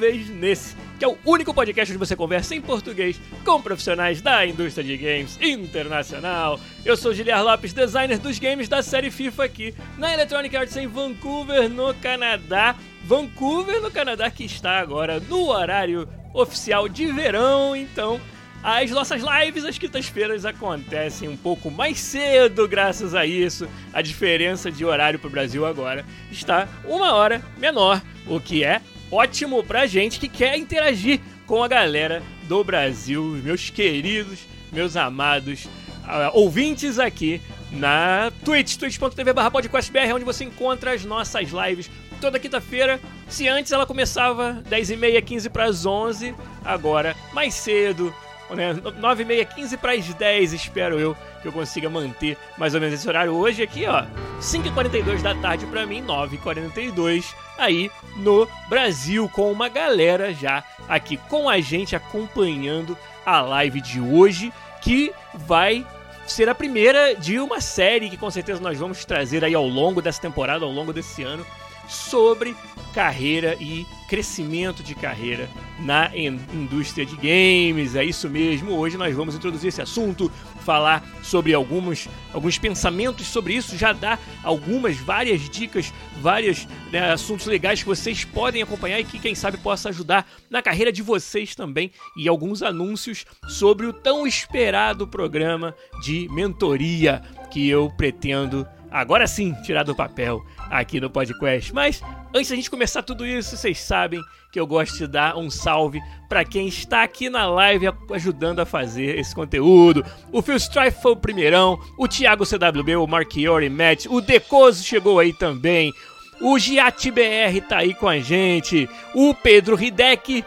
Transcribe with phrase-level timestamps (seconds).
[0.00, 4.46] Vez nesse que é o único podcast onde você conversa em português com profissionais da
[4.46, 6.58] indústria de games internacional.
[6.84, 10.86] Eu sou Giliar Lopes, designer dos games da série FIFA aqui na Electronic Arts em
[10.86, 12.74] Vancouver, no Canadá.
[13.04, 18.20] Vancouver, no Canadá, que está agora no horário oficial de verão, então
[18.62, 23.66] as nossas lives às quintas-feiras acontecem um pouco mais cedo, graças a isso.
[23.90, 28.82] A diferença de horário para o Brasil agora está uma hora menor, o que é
[29.10, 34.40] ótimo pra gente que quer interagir com a galera do Brasil, meus queridos,
[34.72, 41.90] meus amados uh, ouvintes aqui na Twitch, twitch.tv podcastbr, onde você encontra as nossas lives
[42.20, 43.00] toda quinta-feira.
[43.28, 48.14] Se antes ela começava 10h30, 15 para as 11, agora mais cedo,
[48.54, 48.74] né?
[48.98, 52.80] 9 e meia, 15 para as 10, espero eu que eu consiga manter mais ou
[52.80, 53.32] menos esse horário.
[53.32, 54.04] Hoje aqui, ó,
[54.40, 61.48] 5h42 da tarde para mim, 9h42 aí no Brasil, com uma galera já aqui com
[61.48, 65.86] a gente acompanhando a live de hoje, que vai
[66.26, 70.00] ser a primeira de uma série que com certeza nós vamos trazer aí ao longo
[70.00, 71.44] dessa temporada, ao longo desse ano,
[71.88, 72.56] sobre
[72.94, 75.48] carreira e crescimento de carreira
[75.78, 76.10] na
[76.52, 77.94] indústria de games.
[77.94, 78.72] É isso mesmo.
[78.72, 80.28] Hoje nós vamos introduzir esse assunto,
[80.64, 87.46] falar sobre alguns, alguns pensamentos sobre isso, já dar algumas, várias dicas, vários né, assuntos
[87.46, 91.54] legais que vocês podem acompanhar e que, quem sabe, possa ajudar na carreira de vocês
[91.54, 91.92] também.
[92.16, 95.72] E alguns anúncios sobre o tão esperado programa
[96.02, 97.22] de mentoria
[97.52, 101.74] que eu pretendo agora sim tirar do papel aqui no podcast.
[101.74, 102.02] Mas
[102.34, 104.20] antes da gente começar tudo isso, vocês sabem
[104.52, 108.66] que eu gosto de dar um salve para quem está aqui na live ajudando a
[108.66, 110.04] fazer esse conteúdo.
[110.32, 115.18] O Phil Strife foi o primeirão, o Thiago CWB, o Marchiori Matt, o Decoso chegou
[115.18, 115.92] aí também.
[116.40, 118.88] O Giat BR tá aí com a gente.
[119.14, 120.42] O Pedro Hideki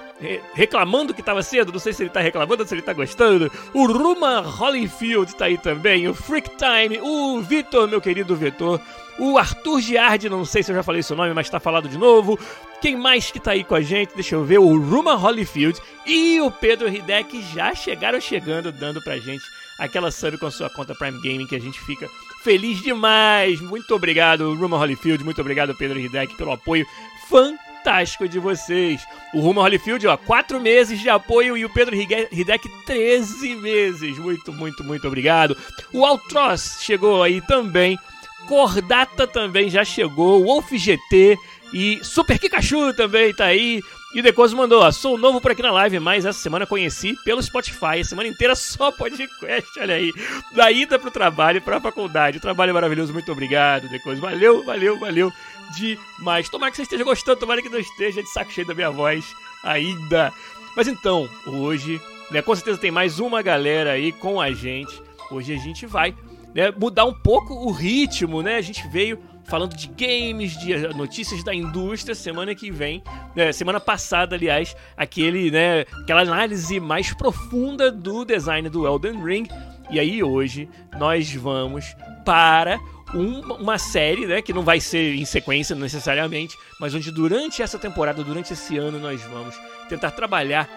[0.53, 3.51] reclamando que tava cedo, não sei se ele tá reclamando ou se ele tá gostando.
[3.73, 6.07] O Ruma Holyfield tá aí também.
[6.07, 8.81] O Freak Time, o Vitor, meu querido Vitor.
[9.19, 11.97] O Arthur Giardi, não sei se eu já falei seu nome, mas tá falado de
[11.97, 12.39] novo.
[12.81, 14.15] Quem mais que tá aí com a gente?
[14.15, 14.57] Deixa eu ver.
[14.57, 19.43] O Ruma Holyfield e o Pedro Hideki já chegaram chegando, dando pra gente
[19.79, 22.09] aquela sub com a sua conta Prime Gaming que a gente fica
[22.43, 23.61] feliz demais.
[23.61, 25.23] Muito obrigado, Ruma Holyfield.
[25.23, 26.85] Muito obrigado, Pedro Hideki, pelo apoio
[27.29, 29.01] fantástico de vocês.
[29.33, 34.17] O Ruma Holyfield, ó, 4 meses de apoio e o Pedro Hideki, 13 meses.
[34.17, 35.55] Muito, muito, muito obrigado.
[35.93, 37.97] O Altroz chegou aí também.
[38.47, 41.37] Cordata também já chegou, Wolf GT
[41.73, 43.81] e Super Kikachu também tá aí.
[44.13, 47.15] E o Decoso mandou, ó, sou novo por aqui na live, mas essa semana conheci
[47.25, 50.13] pelo Spotify, a semana inteira só podcast, olha aí.
[50.51, 52.39] Da ida pro trabalho, pra faculdade.
[52.39, 54.21] Trabalho maravilhoso, muito obrigado, Decoso.
[54.21, 55.33] Valeu, valeu, valeu
[55.75, 56.47] demais.
[56.47, 59.25] Tomara que você esteja gostando, tomara que não esteja de saco cheio da minha voz
[59.63, 60.31] ainda.
[60.75, 61.99] Mas então, hoje,
[62.29, 65.01] né, com certeza tem mais uma galera aí com a gente.
[65.31, 66.13] Hoje a gente vai
[66.53, 68.55] né, mudar um pouco o ritmo, né?
[68.55, 73.03] A gente veio falando de games, de notícias da indústria semana que vem,
[73.35, 79.47] né, semana passada, aliás, aquele, né, aquela análise mais profunda do design do Elden Ring.
[79.89, 82.79] E aí hoje nós vamos para
[83.13, 87.77] um, uma série, né, que não vai ser em sequência necessariamente, mas onde durante essa
[87.77, 89.55] temporada, durante esse ano, nós vamos
[89.89, 90.69] tentar trabalhar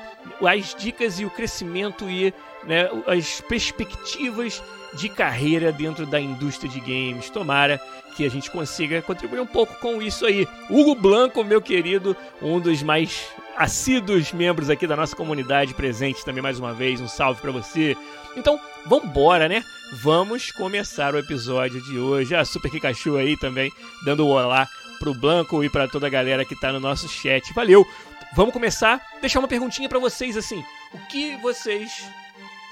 [0.45, 2.35] as dicas e o crescimento e
[2.67, 4.63] né, as perspectivas
[4.95, 7.31] de carreira dentro da indústria de games.
[7.31, 7.81] Tomara
[8.17, 10.49] que a gente consiga contribuir um pouco com isso aí.
[10.71, 13.27] Hugo Blanco, meu querido, um dos mais
[13.57, 17.01] assíduos membros aqui da nossa comunidade presente também mais uma vez.
[17.01, 17.97] Um salve para você.
[18.37, 19.63] Então, vambora, né?
[20.03, 22.35] Vamos começar o episódio de hoje.
[22.35, 23.71] A Super Kikachu aí também
[24.05, 24.67] dando um olá
[24.99, 27.53] pro Blanco e para toda a galera que tá no nosso chat.
[27.55, 27.87] Valeu.
[28.35, 29.01] Vamos começar.
[29.21, 30.63] Deixar uma perguntinha para vocês assim:
[30.93, 32.05] o que vocês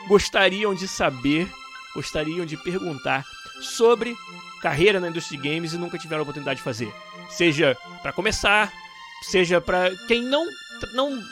[0.07, 1.49] gostariam de saber
[1.95, 3.25] gostariam de perguntar
[3.61, 4.17] sobre
[4.61, 6.93] carreira na indústria de games e nunca tiveram a oportunidade de fazer.
[7.31, 8.73] Seja para começar,
[9.23, 10.45] seja para quem não
[10.93, 11.23] não,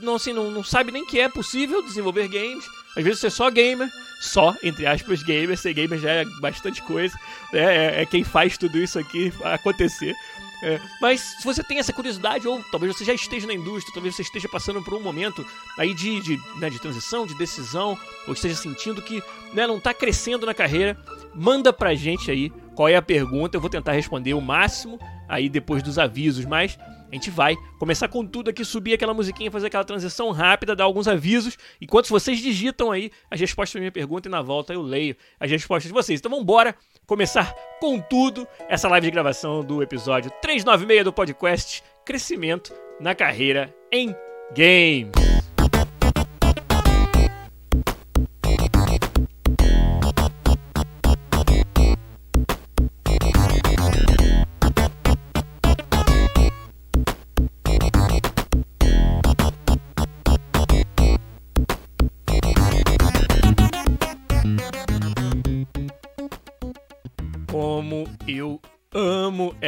[0.00, 2.64] não, assim, não, não sabe nem que é possível desenvolver games.
[2.96, 3.88] Às vezes você é só gamer,
[4.20, 5.56] só, entre aspas, gamer.
[5.56, 7.14] Ser gamer já é bastante coisa.
[7.52, 7.60] Né?
[7.60, 10.14] É, é quem faz tudo isso aqui acontecer.
[10.62, 14.14] É, mas se você tem essa curiosidade, ou talvez você já esteja na indústria, talvez
[14.14, 15.46] você esteja passando por um momento
[15.78, 19.22] aí de, de, né, de transição, de decisão, ou esteja sentindo que
[19.52, 20.96] né, não está crescendo na carreira,
[21.34, 23.56] manda pra gente aí qual é a pergunta.
[23.56, 24.98] Eu vou tentar responder o máximo
[25.28, 26.78] aí depois dos avisos, mas
[27.10, 30.84] a gente vai começar com tudo aqui, subir aquela musiquinha, fazer aquela transição rápida, dar
[30.84, 31.56] alguns avisos.
[31.80, 35.50] Enquanto vocês digitam aí as respostas para minha pergunta e na volta eu leio as
[35.50, 36.18] respostas de vocês.
[36.18, 36.74] Então vamos embora
[37.06, 43.74] começar com tudo essa live de gravação do episódio 396 do podcast Crescimento na Carreira
[43.92, 44.14] em
[44.54, 45.35] Games.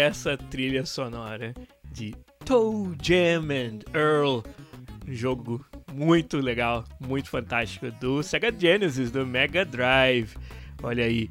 [0.08, 1.52] Essa trilha sonora
[1.92, 4.42] de Toe Jam and Earl,
[5.06, 5.62] um jogo
[5.92, 10.34] muito legal, muito fantástico do Sega Genesis, do Mega Drive.
[10.82, 11.30] Olha aí.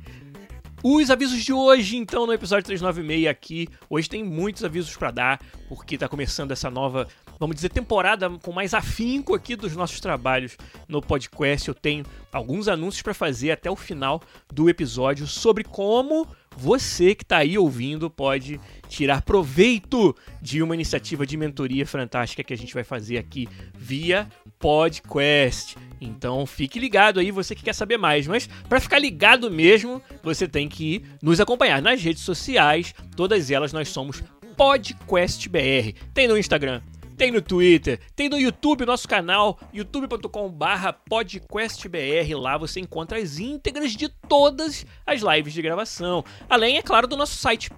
[0.84, 3.68] Os avisos de hoje, então, no episódio 396 aqui.
[3.90, 7.08] Hoje tem muitos avisos para dar, porque tá começando essa nova,
[7.40, 10.58] vamos dizer, temporada com mais afinco aqui dos nossos trabalhos
[10.88, 11.68] no podcast.
[11.68, 14.22] Eu tenho alguns anúncios para fazer até o final
[14.54, 21.26] do episódio sobre como você que está aí ouvindo pode tirar proveito de uma iniciativa
[21.26, 23.48] de mentoria fantástica que a gente vai fazer aqui
[23.78, 25.76] via PodQuest.
[26.02, 28.26] Então fique ligado aí, você que quer saber mais.
[28.26, 32.94] Mas para ficar ligado mesmo, você tem que nos acompanhar nas redes sociais.
[33.16, 34.24] Todas elas nós somos
[34.56, 35.94] PodQuestBR.
[36.12, 36.82] Tem no Instagram,
[37.18, 42.38] tem no Twitter, tem no YouTube, nosso canal, youtube.com/barra podcastbr.
[42.40, 46.24] Lá você encontra as íntegras de todas as lives de gravação.
[46.48, 47.72] Além, é claro, do nosso site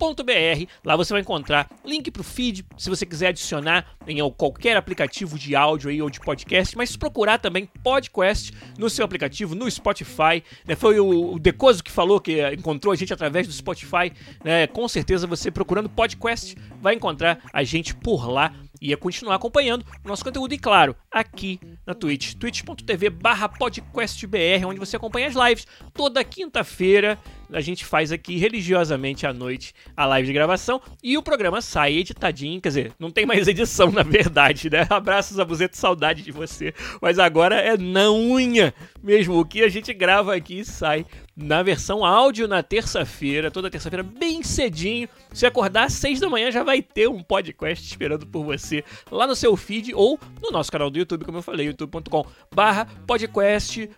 [0.00, 4.76] podcast.com Lá você vai encontrar link para o feed, se você quiser adicionar em qualquer
[4.76, 9.70] aplicativo de áudio aí ou de podcast, mas procurar também podcast no seu aplicativo, no
[9.70, 10.42] Spotify.
[10.66, 10.74] Né?
[10.74, 14.12] Foi o, Decoso que falou que encontrou a gente através do Spotify.
[14.42, 14.66] Né?
[14.66, 19.84] Com certeza você procurando podcast vai encontrar a gente por lá e a continuar acompanhando
[20.04, 20.54] o nosso conteúdo.
[20.54, 23.10] E claro, aqui na Twitch, twitch.tv
[23.58, 27.18] podcastbr, onde você acompanha as lives toda quinta-feira
[27.52, 31.96] a gente faz aqui religiosamente à noite a live de gravação e o programa sai
[31.96, 34.86] editadinho, quer dizer, não tem mais edição na verdade, né?
[34.90, 36.72] Abraços, Abuzeto, saudade de você.
[37.00, 38.72] Mas agora é na unha
[39.02, 39.38] mesmo.
[39.38, 41.04] O que a gente grava aqui sai
[41.42, 45.08] na versão áudio na terça-feira, toda terça-feira, bem cedinho.
[45.32, 49.26] Se acordar às seis da manhã, já vai ter um podcast esperando por você lá
[49.26, 53.88] no seu feed ou no nosso canal do YouTube, como eu falei, youtube.com barra podcastbr.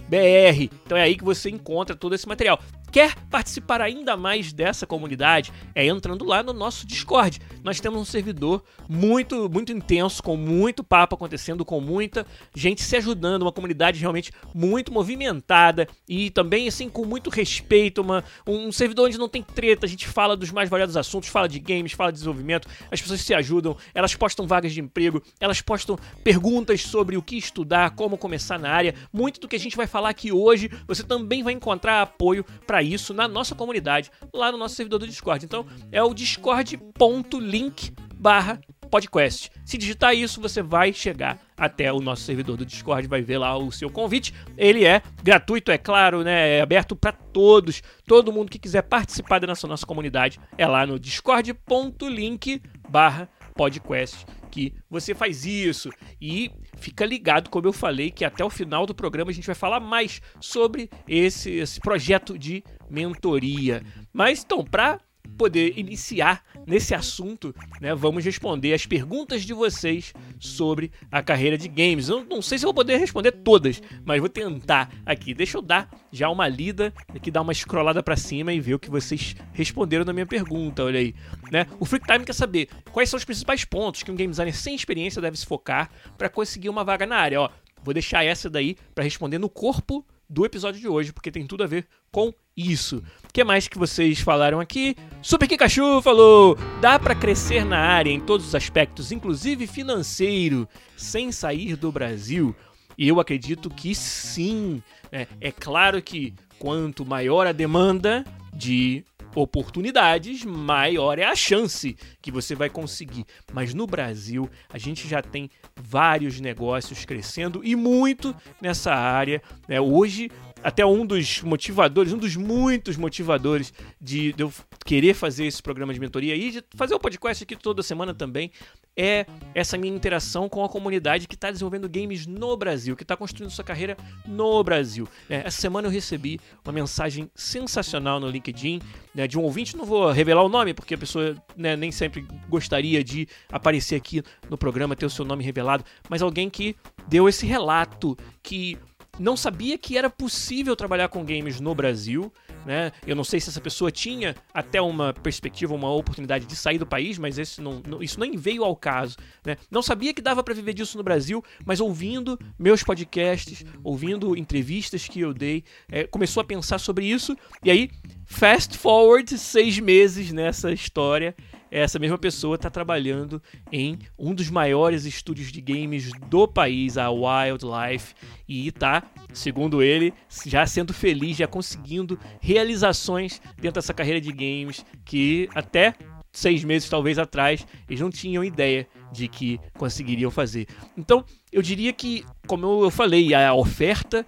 [0.87, 2.59] Então é aí que você encontra todo esse material.
[2.93, 5.51] Quer participar ainda mais dessa comunidade?
[5.75, 7.41] É entrando lá no nosso Discord.
[7.65, 12.95] Nós temos um servidor muito, muito intenso, com muito papo acontecendo, com muita gente se
[12.95, 19.07] ajudando, uma comunidade realmente muito movimentada e também assim com muito respeito, uma, um servidor
[19.07, 22.13] onde não tem treta, a gente fala dos mais variados assuntos, fala de games, fala
[22.13, 27.17] de desenvolvimento, as pessoas se ajudam, elas postam vagas de emprego, elas postam perguntas sobre
[27.17, 28.95] o que estudar, como começar na área.
[29.11, 32.82] Muito do que a gente vai falar aqui hoje, você também vai encontrar apoio para
[32.83, 35.45] isso na nossa comunidade, lá no nosso servidor do Discord.
[35.45, 38.61] Então é o discord.link barra
[38.91, 39.51] podcast.
[39.65, 43.57] Se digitar isso, você vai chegar até o nosso servidor do Discord, vai ver lá
[43.57, 44.35] o seu convite.
[44.57, 46.59] Ele é gratuito, é claro, né?
[46.59, 47.83] É aberto para todos.
[48.07, 52.61] Todo mundo que quiser participar da nossa, nossa comunidade é lá no discord.link
[52.91, 55.91] barra podcast que você faz isso.
[56.21, 59.55] E fica ligado, como eu falei, que até o final do programa a gente vai
[59.55, 63.83] falar mais sobre esse, esse projeto de mentoria.
[64.13, 65.01] Mas então, para
[65.37, 71.69] poder iniciar nesse assunto, né, vamos responder as perguntas de vocês sobre a carreira de
[71.69, 72.09] games.
[72.09, 75.35] Eu não sei se vou poder responder todas, mas vou tentar aqui.
[75.35, 78.79] Deixa eu dar já uma lida, aqui dar uma scrollada para cima e ver o
[78.79, 81.15] que vocês responderam na minha pergunta, olha aí.
[81.51, 81.67] Né?
[81.81, 84.75] O Freak Time quer saber quais são os principais pontos que um game designer sem
[84.75, 87.41] experiência deve se focar para conseguir uma vaga na área.
[87.41, 87.51] Ó,
[87.83, 91.63] vou deixar essa daí para responder no corpo do episódio de hoje, porque tem tudo
[91.63, 93.03] a ver com isso.
[93.29, 94.97] O que mais que vocês falaram aqui?
[95.21, 101.31] Super Kikachu falou: dá para crescer na área em todos os aspectos, inclusive financeiro, sem
[101.31, 102.57] sair do Brasil.
[102.97, 104.83] Eu acredito que sim.
[105.11, 105.27] Né?
[105.39, 108.25] É claro que quanto maior a demanda
[108.55, 113.25] de oportunidades, maior é a chance que você vai conseguir.
[113.53, 119.43] Mas no Brasil, a gente já tem vários negócios crescendo e muito nessa área.
[119.69, 119.81] Né?
[119.81, 120.31] Hoje,
[120.63, 124.53] até um dos motivadores, um dos muitos motivadores de, de eu
[124.85, 128.51] querer fazer esse programa de mentoria e de fazer o podcast aqui toda semana também,
[128.97, 133.17] é essa minha interação com a comunidade que está desenvolvendo games no Brasil, que está
[133.17, 135.09] construindo sua carreira no Brasil.
[135.29, 138.81] É, essa semana eu recebi uma mensagem sensacional no LinkedIn
[139.15, 142.27] né, de um ouvinte, não vou revelar o nome, porque a pessoa né, nem sempre
[142.49, 146.77] gostaria de aparecer aqui no programa, ter o seu nome revelado, mas alguém que
[147.09, 148.79] deu esse relato que
[149.19, 152.33] não sabia que era possível trabalhar com games no Brasil.
[152.65, 152.93] Né?
[153.07, 156.87] Eu não sei se essa pessoa tinha até uma perspectiva, uma oportunidade de sair do
[156.87, 159.17] país, mas esse não, não, isso nem veio ao caso.
[159.45, 159.57] Né?
[159.71, 165.07] Não sabia que dava para viver disso no Brasil, mas ouvindo meus podcasts, ouvindo entrevistas
[165.07, 167.37] que eu dei, é, começou a pensar sobre isso.
[167.63, 167.91] E aí,
[168.25, 171.35] fast forward seis meses nessa história
[171.73, 177.11] essa mesma pessoa está trabalhando em um dos maiores estúdios de games do país, a
[177.11, 178.15] Wildlife,
[178.47, 179.03] e está,
[179.33, 180.13] segundo ele,
[180.45, 185.95] já sendo feliz, já conseguindo realizações dentro dessa carreira de games que até
[186.31, 190.67] seis meses talvez atrás eles não tinham ideia de que conseguiriam fazer.
[190.97, 194.27] Então, eu diria que, como eu falei, a oferta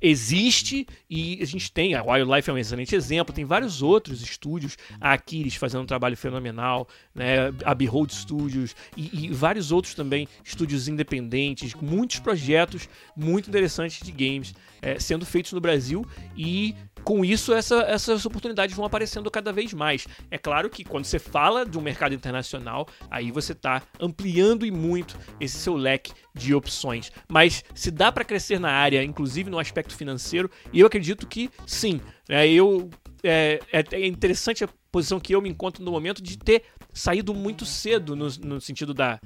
[0.00, 4.76] existe e a gente tem, a Wildlife é um excelente exemplo, tem vários outros estúdios,
[5.00, 10.28] a Aquiles fazendo um trabalho fenomenal, né, a Behold Studios e, e, vários outros também
[10.44, 17.24] estúdios independentes, muitos projetos muito interessantes de games é, sendo feitos no Brasil e com
[17.24, 20.06] isso essa, essas oportunidades vão aparecendo cada vez mais.
[20.30, 24.70] É claro que quando você fala de um mercado internacional, aí você está ampliando e
[24.70, 27.12] muito esse seu leque de opções.
[27.28, 31.50] Mas se dá para crescer na área, inclusive no aspecto financeiro, e eu acredito que
[31.66, 32.00] sim.
[32.28, 32.88] É, eu,
[33.22, 37.34] é, é, é interessante a posição que eu me encontro no momento de ter saído
[37.34, 39.20] muito cedo no, no sentido da,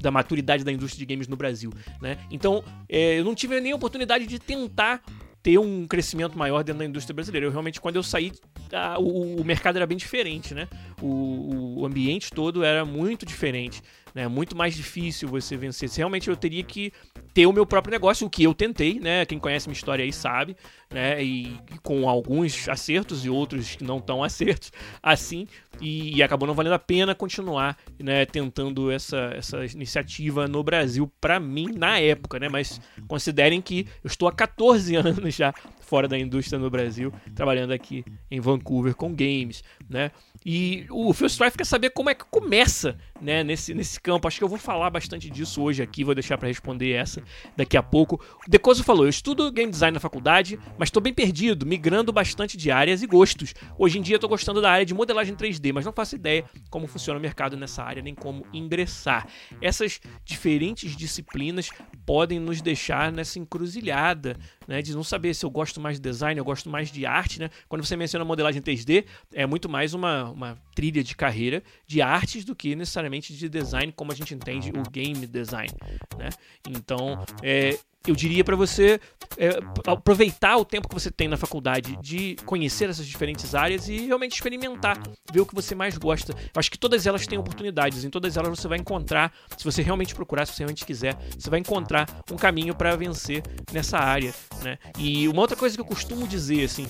[0.00, 2.18] da maturidade da indústria de games no Brasil, né?
[2.30, 5.02] Então, é, eu não tive nem a oportunidade de tentar
[5.46, 7.46] ter um crescimento maior dentro da indústria brasileira.
[7.46, 8.32] Eu realmente, quando eu saí,
[8.72, 10.66] a, o, o, mercado era bem diferente, né?
[11.00, 13.80] O, o ambiente todo era muito diferente
[14.16, 14.26] né?
[14.26, 15.90] Muito mais difícil você vencer.
[15.90, 16.90] Se realmente eu teria que
[17.34, 19.26] ter o meu próprio negócio, o que eu tentei, né?
[19.26, 20.56] Quem conhece minha história aí sabe,
[20.90, 21.22] né?
[21.22, 25.46] E, e com alguns acertos e outros que não tão acertos, assim,
[25.82, 28.24] e, e, acabou não valendo a pena continuar, né?
[28.24, 32.48] Tentando essa, essa iniciativa no Brasil para mim na época, né?
[32.48, 35.52] Mas considerem que eu estou há 14 anos já
[35.86, 40.10] fora da indústria no Brasil, trabalhando aqui em Vancouver com games, né?
[40.44, 44.28] E o Phil Strife quer saber como é que começa, né, nesse, nesse campo.
[44.28, 47.22] Acho que eu vou falar bastante disso hoje aqui, vou deixar para responder essa
[47.56, 48.22] daqui a pouco.
[48.46, 52.56] O Decoso falou: "Eu estudo game design na faculdade, mas estou bem perdido, migrando bastante
[52.56, 53.54] de áreas e gostos.
[53.78, 56.86] Hoje em dia estou gostando da área de modelagem 3D, mas não faço ideia como
[56.86, 59.26] funciona o mercado nessa área nem como ingressar.
[59.60, 61.70] Essas diferentes disciplinas
[62.04, 66.38] podem nos deixar nessa encruzilhada, né, de não saber se eu gosto mais de design,
[66.38, 67.50] eu gosto mais de arte, né?
[67.68, 72.44] Quando você menciona modelagem 3D, é muito mais uma, uma trilha de carreira de artes
[72.44, 75.72] do que necessariamente de design, como a gente entende o game design,
[76.18, 76.30] né?
[76.68, 77.78] Então, é,
[78.10, 79.00] eu diria para você
[79.36, 79.50] é,
[79.86, 84.34] aproveitar o tempo que você tem na faculdade de conhecer essas diferentes áreas e realmente
[84.34, 85.00] experimentar,
[85.32, 86.32] ver o que você mais gosta.
[86.32, 89.82] Eu acho que todas elas têm oportunidades, em todas elas você vai encontrar, se você
[89.82, 94.34] realmente procurar, se você realmente quiser, você vai encontrar um caminho para vencer nessa área,
[94.62, 94.78] né?
[94.98, 96.86] E uma outra coisa que eu costumo dizer, assim,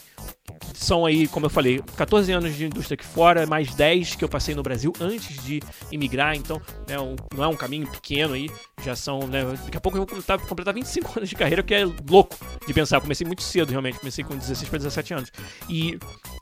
[0.74, 4.28] são aí, como eu falei, 14 anos de indústria aqui fora, mais 10 que eu
[4.28, 8.50] passei no Brasil antes de imigrar, então né, um, não é um caminho pequeno aí,
[8.82, 11.74] já são, né, daqui a pouco eu vou completar, completar 25 anos de carreira, que
[11.74, 12.36] é louco
[12.66, 15.32] de pensar, eu comecei muito cedo realmente, comecei com 16 para 17 anos,
[15.68, 15.98] e,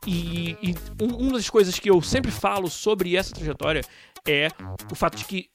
[0.07, 3.83] e, e um, uma das coisas que eu sempre falo sobre essa trajetória
[4.27, 4.49] é
[4.91, 5.51] o fato de que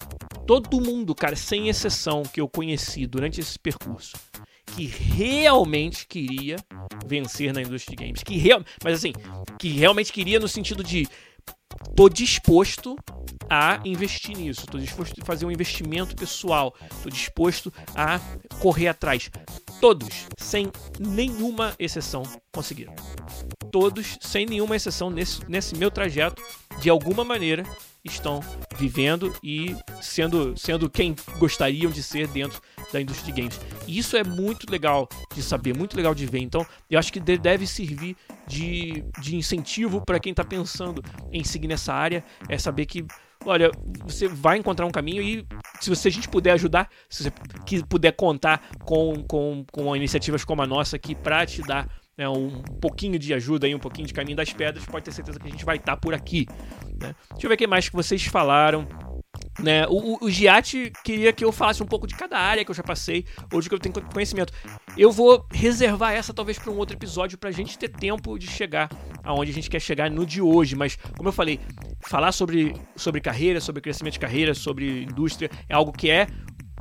[0.45, 4.15] todo mundo, cara, sem exceção, que eu conheci durante esse percurso,
[4.75, 6.55] que realmente queria
[7.05, 8.23] vencer na indústria de games.
[8.23, 9.13] Que real, mas assim,
[9.57, 11.07] que realmente queria no sentido de
[11.95, 12.95] tô disposto
[13.49, 18.19] a investir nisso, tô disposto a fazer um investimento pessoal, tô disposto a
[18.59, 19.29] correr atrás.
[19.81, 22.23] Todos, sem nenhuma exceção,
[22.53, 22.93] conseguiram.
[23.71, 26.43] Todos, sem nenhuma exceção, nesse, nesse meu trajeto,
[26.79, 27.63] de alguma maneira,
[28.03, 28.41] estão
[28.77, 33.61] vivendo e sendo, sendo quem gostariam de ser dentro da indústria de games.
[33.87, 36.39] E isso é muito legal de saber, muito legal de ver.
[36.39, 38.15] Então, eu acho que deve servir
[38.47, 43.05] de, de incentivo para quem está pensando em seguir nessa área, é saber que
[43.45, 43.71] olha,
[44.03, 45.47] você vai encontrar um caminho e
[45.79, 47.31] se você, a gente puder ajudar, se você
[47.65, 52.27] que puder contar com, com, com iniciativas como a nossa aqui para te dar né,
[52.27, 55.47] um pouquinho de ajuda aí, um pouquinho de caminho das pedras, pode ter certeza que
[55.47, 56.45] a gente vai estar tá por aqui.
[56.99, 57.15] Né?
[57.31, 58.85] Deixa eu ver o que mais que vocês falaram.
[59.59, 59.85] Né?
[59.87, 62.83] O, o, Giatti queria que eu falasse um pouco de cada área que eu já
[62.83, 64.53] passei, ou de que eu tenho conhecimento.
[64.97, 68.47] Eu vou reservar essa talvez para um outro episódio para a gente ter tempo de
[68.47, 68.89] chegar
[69.23, 70.75] aonde a gente quer chegar no de hoje.
[70.75, 71.59] Mas, como eu falei,
[71.99, 76.27] falar sobre, sobre carreira, sobre crescimento de carreira, sobre indústria, é algo que é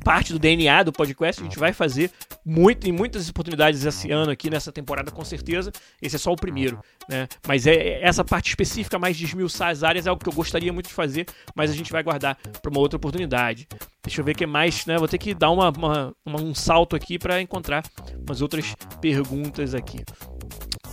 [0.03, 1.41] parte do DNA do podcast.
[1.41, 2.11] A gente vai fazer
[2.45, 5.71] muito em muitas oportunidades esse ano aqui nessa temporada, com certeza.
[6.01, 7.27] Esse é só o primeiro, né?
[7.47, 10.33] Mas é, é essa parte específica, mais de esmiuçar as áreas, é algo que eu
[10.33, 11.25] gostaria muito de fazer,
[11.55, 13.67] mas a gente vai guardar para uma outra oportunidade.
[14.03, 14.97] Deixa eu ver o que mais, né?
[14.97, 17.83] Vou ter que dar uma, uma, uma um salto aqui para encontrar
[18.27, 19.99] umas outras perguntas aqui.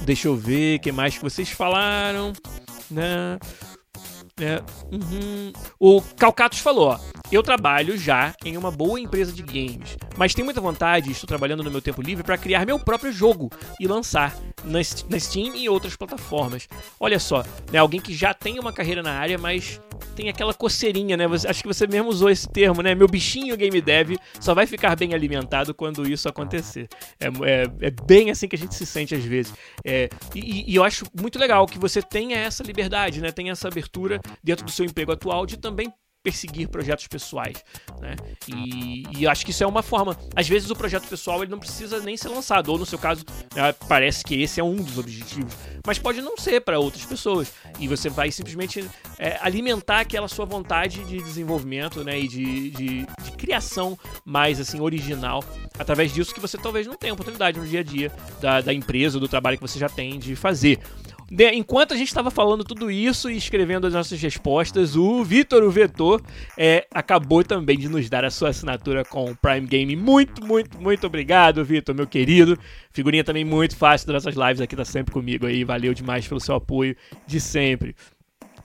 [0.05, 2.33] Deixa eu ver o que mais que vocês falaram,
[2.91, 3.39] né?
[4.39, 4.63] É,
[4.93, 5.51] uhum.
[5.81, 7.01] O Calcatos falou:
[7.33, 11.63] eu trabalho já em uma boa empresa de games, mas tenho muita vontade, estou trabalhando
[11.63, 13.51] no meu tempo livre para criar meu próprio jogo
[13.81, 16.69] e lançar na, Steam e outras plataformas.
[16.99, 19.81] Olha só, né, alguém que já tem uma carreira na área, mas
[20.15, 21.29] tem aquela coceirinha, né?
[21.29, 22.95] Você, acho que você mesmo usou esse termo, né?
[22.95, 26.89] Meu bichinho game dev só vai ficar bem alimentado quando isso acontecer.
[27.21, 29.55] É, é, é bem assim que a gente se sente às vezes.
[29.85, 33.31] É, e, e, eu acho muito legal que você tenha essa liberdade, né?
[33.31, 35.93] Tenha essa abertura dentro do seu emprego atual de também
[36.27, 37.65] perseguir projetos pessoais,
[38.01, 38.17] né?
[38.49, 40.19] E, e, acho que isso é uma forma.
[40.35, 43.25] Às vezes o projeto pessoal ele não precisa nem ser lançado, ou no seu caso
[43.55, 45.55] né, parece que esse é um dos objetivos,
[45.87, 47.53] mas pode não ser para outras pessoas.
[47.79, 48.85] E você vai simplesmente
[49.21, 52.19] é, alimentar aquela sua vontade de desenvolvimento, né?
[52.19, 55.45] E de, de, de criação mais assim original
[55.79, 59.21] através disso que você talvez não tenha oportunidade no dia a dia da, da empresa,
[59.21, 60.81] do trabalho que você já tem de fazer.
[61.31, 65.71] Enquanto a gente estava falando tudo isso e escrevendo as nossas respostas, o Vitor, o
[65.71, 66.23] Vetor,
[66.57, 69.97] é, acabou também de nos dar a sua assinatura com o Prime Game.
[69.97, 72.57] Muito, muito, muito obrigado, Vitor, meu querido.
[72.93, 75.65] Figurinha também muito fácil das nossas lives aqui, tá sempre comigo aí.
[75.65, 77.95] Valeu demais pelo seu apoio de sempre.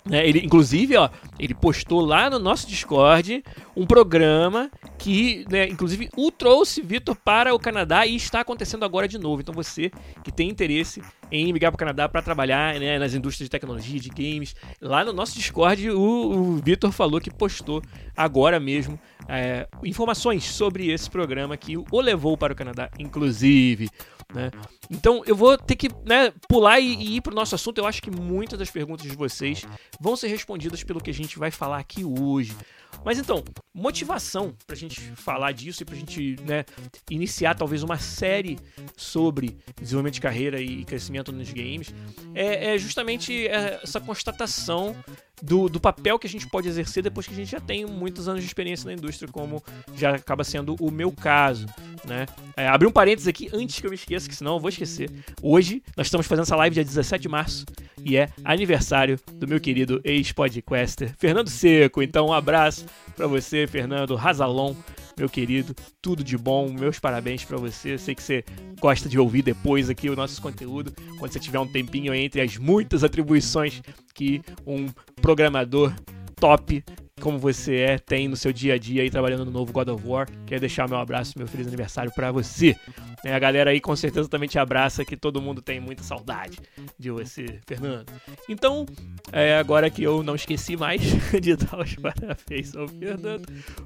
[0.09, 3.43] É, ele, inclusive, ó, ele postou lá no nosso Discord
[3.75, 9.07] um programa que, né, inclusive, o trouxe Vitor para o Canadá e está acontecendo agora
[9.07, 9.41] de novo.
[9.41, 9.91] Então, você
[10.23, 13.99] que tem interesse em migrar para o Canadá para trabalhar né, nas indústrias de tecnologia,
[13.99, 17.81] de games, lá no nosso Discord, o, o Vitor falou que postou
[18.17, 18.99] agora mesmo
[19.29, 23.87] é, informações sobre esse programa que o levou para o Canadá, inclusive.
[24.33, 24.51] Né?
[24.89, 27.77] Então eu vou ter que né, pular e, e ir para o nosso assunto.
[27.77, 29.65] Eu acho que muitas das perguntas de vocês
[29.99, 32.55] vão ser respondidas pelo que a gente vai falar aqui hoje.
[33.03, 36.65] Mas então, motivação para a gente falar disso e para a gente né,
[37.09, 38.59] iniciar talvez uma série
[38.95, 41.93] sobre desenvolvimento de carreira e crescimento nos games
[42.35, 44.95] é, é justamente essa constatação
[45.41, 48.27] do, do, papel que a gente pode exercer depois que a gente já tem muitos
[48.27, 49.63] anos de experiência na indústria, como
[49.95, 51.65] já acaba sendo o meu caso.
[52.05, 52.25] Né?
[52.55, 55.09] É, abri um parênteses aqui antes que eu me esqueça, que senão eu vou esquecer.
[55.41, 57.65] Hoje nós estamos fazendo essa live dia 17 de março
[58.03, 62.01] e é aniversário do meu querido ex-podcaster Fernando Seco.
[62.01, 64.75] Então um abraço para você, Fernando Razalon
[65.17, 67.97] meu querido, tudo de bom, meus parabéns para você.
[67.97, 68.43] Sei que você
[68.79, 72.57] gosta de ouvir depois aqui o nosso conteúdo, quando você tiver um tempinho entre as
[72.57, 73.81] muitas atribuições
[74.13, 74.87] que um
[75.21, 75.93] programador
[76.39, 76.71] top
[77.19, 80.07] como você é, tem no seu dia a dia aí trabalhando no novo God of
[80.07, 80.27] War.
[80.45, 82.75] Quero deixar meu abraço, meu feliz aniversário para você.
[83.23, 86.57] É, a galera aí com certeza também te abraça, que todo mundo tem muita saudade
[86.97, 88.11] de você, Fernando.
[88.49, 88.85] Então,
[89.31, 91.01] é, agora que eu não esqueci mais
[91.39, 93.45] de dar os parabéns ao Fernando,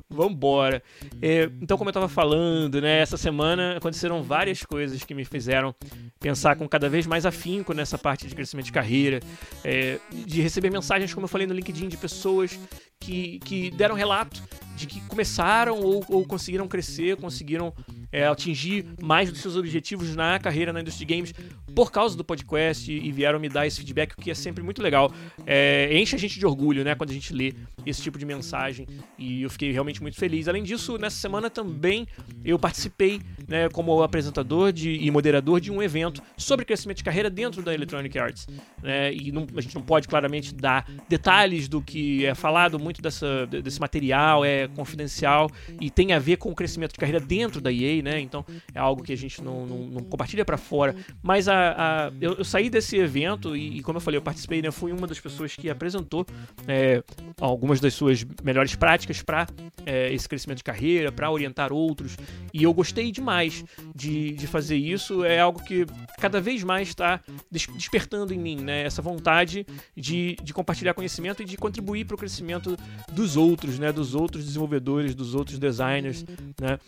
[0.09, 0.81] vambora.
[1.21, 5.75] É, então, como eu tava falando, né, essa semana aconteceram várias coisas que me fizeram
[6.19, 9.19] pensar com cada vez mais afinco nessa parte de crescimento de carreira,
[9.63, 12.57] é, de receber mensagens, como eu falei no LinkedIn, de pessoas
[12.99, 14.41] que, que deram relato
[14.75, 17.73] de que começaram ou, ou conseguiram crescer, conseguiram
[18.11, 21.33] é, atingir mais dos seus objetivos na carreira na indústria de games
[21.73, 24.81] por causa do podcast e vieram me dar esse feedback, o que é sempre muito
[24.81, 25.11] legal.
[25.45, 27.53] É, enche a gente de orgulho, né, quando a gente lê
[27.85, 30.47] esse tipo de mensagem e eu fiquei realmente muito feliz.
[30.47, 32.07] Além disso, nessa semana também
[32.43, 37.29] eu participei né, como apresentador de, e moderador de um evento sobre crescimento de carreira
[37.29, 38.47] dentro da Electronic Arts.
[38.81, 43.01] Né, e não, a gente não pode claramente dar detalhes do que é falado, muito
[43.01, 45.49] dessa, desse material é confidencial
[45.79, 48.19] e tem a ver com o crescimento de carreira dentro da EA, né?
[48.19, 50.95] Então é algo que a gente não, não, não compartilha para fora.
[51.21, 54.61] Mas a, a eu, eu, saí desse evento e, e, como eu falei, eu participei,
[54.61, 54.71] né?
[54.71, 56.25] Fui uma das pessoas que apresentou
[56.67, 57.03] é,
[57.39, 59.47] algumas das suas melhores práticas para
[59.85, 62.17] é, esse crescimento de carreira, para orientar outros.
[62.53, 63.63] E eu gostei demais
[63.95, 65.23] de, de fazer isso.
[65.23, 65.85] É algo que
[66.19, 67.19] cada vez mais está
[67.51, 68.83] despertando em mim, né?
[68.83, 72.77] Essa vontade de, de compartilhar conhecimento e de contribuir para o crescimento
[73.11, 73.91] dos outros, né?
[73.91, 76.25] Dos outros desenvolvedores, dos outros designers,
[76.59, 76.79] né?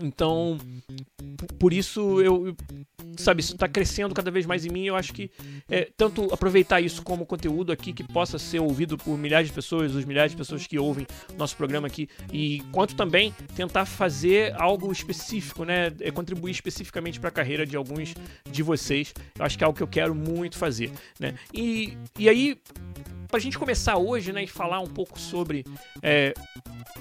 [0.00, 0.58] Então,
[1.58, 2.56] por isso eu,
[3.16, 4.84] sabe, isso está crescendo cada vez mais em mim.
[4.84, 5.28] Eu acho que
[5.68, 9.92] é, tanto aproveitar isso como conteúdo aqui que possa ser ouvido por milhares de pessoas,
[9.92, 11.04] os milhares de pessoas que ouvem
[11.36, 17.28] nosso programa aqui, e quanto também tentar fazer algo específico, né, é, contribuir especificamente para
[17.28, 18.14] a carreira de alguns
[18.48, 19.12] de vocês.
[19.36, 21.34] Eu acho que é algo que eu quero muito fazer, né?
[21.52, 22.56] E, e aí
[23.28, 25.64] para a gente começar hoje, né, e falar um pouco sobre
[26.02, 26.34] é,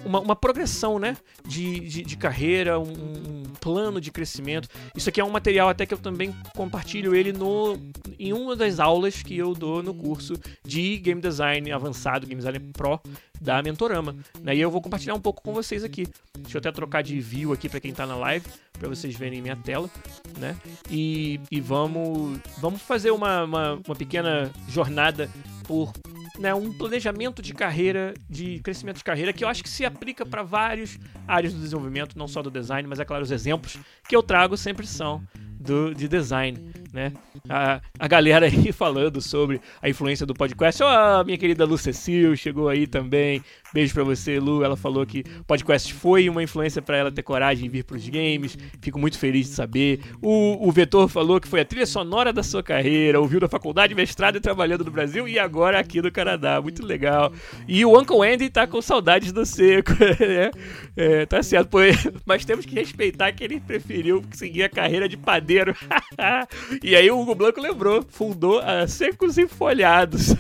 [0.04, 4.68] uma, uma, progressão, né, de, de, de carreira, um, um, plano de crescimento.
[4.96, 7.78] Isso aqui é um material até que eu também compartilho ele no,
[8.20, 12.60] em uma das aulas que eu dou no curso de Game Design avançado, Game Design
[12.74, 13.00] Pro
[13.42, 14.16] da Mentorama.
[14.42, 16.08] Né, e eu vou compartilhar um pouco com vocês aqui.
[16.40, 18.46] Deixa eu até trocar de view aqui para quem está na live,
[18.78, 19.90] para vocês verem minha tela,
[20.38, 20.56] né?
[20.90, 25.30] E, e vamos, vamos fazer uma, uma, uma pequena jornada
[25.64, 25.92] por
[26.40, 30.26] né, um planejamento de carreira, de crescimento de carreira, que eu acho que se aplica
[30.26, 34.16] para várias áreas do desenvolvimento, não só do design, mas é claro, os exemplos que
[34.16, 35.26] eu trago sempre são
[35.60, 37.12] do, de design, né?
[37.50, 40.82] A, a galera aí falando sobre a influência do podcast.
[40.82, 43.44] Ó, oh, a minha querida Cecil chegou aí também.
[43.76, 44.64] Beijo pra você, Lu.
[44.64, 48.08] Ela falou que o podcast foi uma influência para ela ter coragem de vir pros
[48.08, 48.58] games.
[48.82, 50.00] Fico muito feliz de saber.
[50.22, 53.20] O, o Vetor falou que foi a trilha sonora da sua carreira.
[53.20, 56.62] Ouviu na faculdade, mestrado e trabalhando no Brasil e agora aqui no Canadá.
[56.62, 57.34] Muito legal.
[57.68, 59.92] E o Uncle Andy tá com saudades do seco.
[60.00, 60.52] né?
[60.96, 61.68] é, tá certo.
[61.68, 61.80] Pô,
[62.26, 65.76] mas temos que respeitar que ele preferiu seguir a carreira de padeiro.
[66.82, 68.06] e aí o Hugo Blanco lembrou.
[68.08, 70.34] Fundou a Secos e Folhados.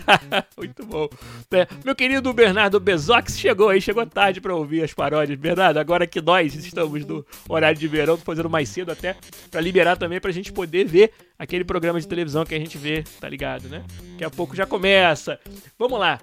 [0.57, 1.09] muito bom.
[1.51, 5.79] É, meu querido Bernardo Bezoc Max chegou aí, chegou tarde para ouvir as paródias, verdade?
[5.79, 9.15] Agora que nós estamos no horário de verão, tô fazendo mais cedo até,
[9.49, 13.03] para liberar também pra gente poder ver aquele programa de televisão que a gente vê,
[13.19, 13.83] tá ligado, né?
[14.11, 15.39] Daqui a pouco já começa.
[15.77, 16.19] Vamos lá.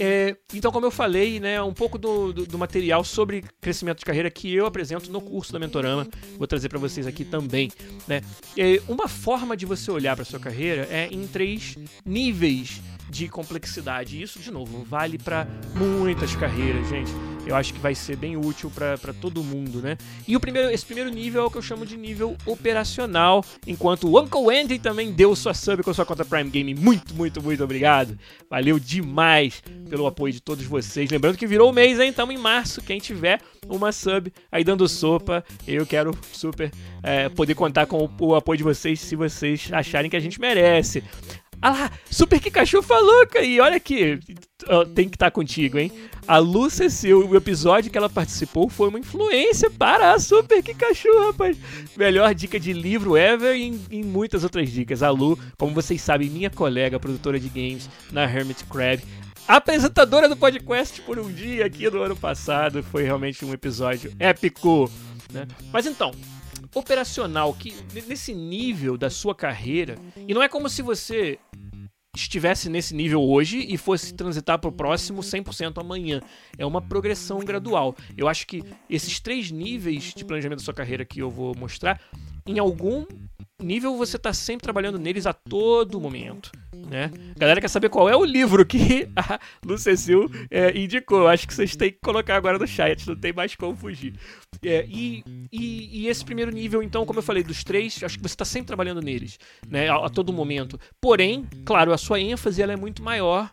[0.00, 4.04] É, então, como eu falei, né, um pouco do, do, do, material sobre crescimento de
[4.04, 7.70] carreira que eu apresento no curso da Mentorama, vou trazer para vocês aqui também.
[8.08, 8.20] Né?
[8.58, 14.16] É, uma forma de você olhar para sua carreira é em três níveis de complexidade.
[14.16, 15.46] E isso, de novo, vale para
[15.76, 17.12] muitas carreiras, gente.
[17.46, 19.98] Eu acho que vai ser bem útil para todo mundo, né?
[20.26, 24.08] E o primeiro, esse primeiro nível é o que eu chamo de nível operacional, enquanto
[24.08, 26.74] o Uncle Andy também deu sua sub com sua conta Prime Game.
[26.74, 28.16] Muito, muito, muito obrigado.
[28.48, 31.10] Valeu demais pelo apoio de todos vocês.
[31.10, 32.10] Lembrando que virou o mês, hein?
[32.10, 32.80] Estamos em março.
[32.80, 36.70] Quem tiver uma sub aí dando sopa, eu quero super
[37.02, 40.40] é, poder contar com o, o apoio de vocês se vocês acharem que a gente
[40.40, 41.02] merece.
[41.62, 44.18] Ah lá, Super Pikachu falou, e olha aqui,
[44.96, 45.92] tem que estar tá contigo, hein?
[46.26, 51.08] A Lu Cecil, o episódio que ela participou foi uma influência para a Super Pikachu,
[51.26, 51.56] rapaz.
[51.96, 55.04] Melhor dica de livro ever e em, muitas outras dicas.
[55.04, 59.00] A Lu, como vocês sabem, minha colega, produtora de games na Hermit Crab,
[59.46, 62.82] apresentadora do podcast por um dia aqui no ano passado.
[62.82, 64.90] Foi realmente um episódio épico,
[65.32, 65.46] né?
[65.72, 66.12] Mas então,
[66.74, 71.38] operacional, que nesse nível da sua carreira, e não é como se você
[72.14, 76.20] estivesse nesse nível hoje e fosse transitar para o próximo 100% amanhã.
[76.58, 77.96] É uma progressão gradual.
[78.16, 82.00] Eu acho que esses três níveis de planejamento da sua carreira que eu vou mostrar,
[82.46, 83.06] em algum
[83.62, 86.50] nível você está sempre trabalhando neles a todo momento.
[86.74, 87.10] Né?
[87.34, 91.26] A galera quer saber qual é o livro que a Lucecil é, indicou.
[91.26, 94.14] Acho que vocês têm que colocar agora no chat, não tem mais como fugir.
[94.62, 98.22] É, e, e, e, esse primeiro nível, então, como eu falei, dos três, acho que
[98.22, 100.78] você está sempre trabalhando neles, né, a, a, todo momento.
[101.00, 103.50] Porém, claro, a sua ênfase ela é muito maior,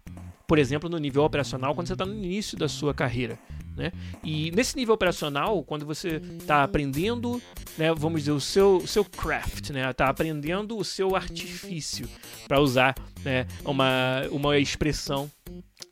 [0.48, 3.40] por exemplo, no nível operacional, quando você está no início da sua carreira.
[3.80, 3.94] Né?
[4.22, 7.42] E nesse nível operacional, quando você está aprendendo,
[7.78, 12.06] né, vamos dizer, o seu, o seu craft, né, está aprendendo o seu artifício,
[12.46, 15.32] para usar né, uma, uma expressão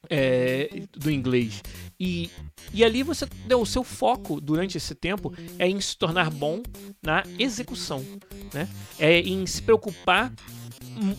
[0.10, 1.63] é, do inglês.
[1.97, 2.30] E,
[2.73, 6.62] e ali você deu o seu foco durante esse tempo é em se tornar bom
[7.02, 8.06] na execução,
[8.54, 8.67] né?
[9.00, 10.32] É em se preocupar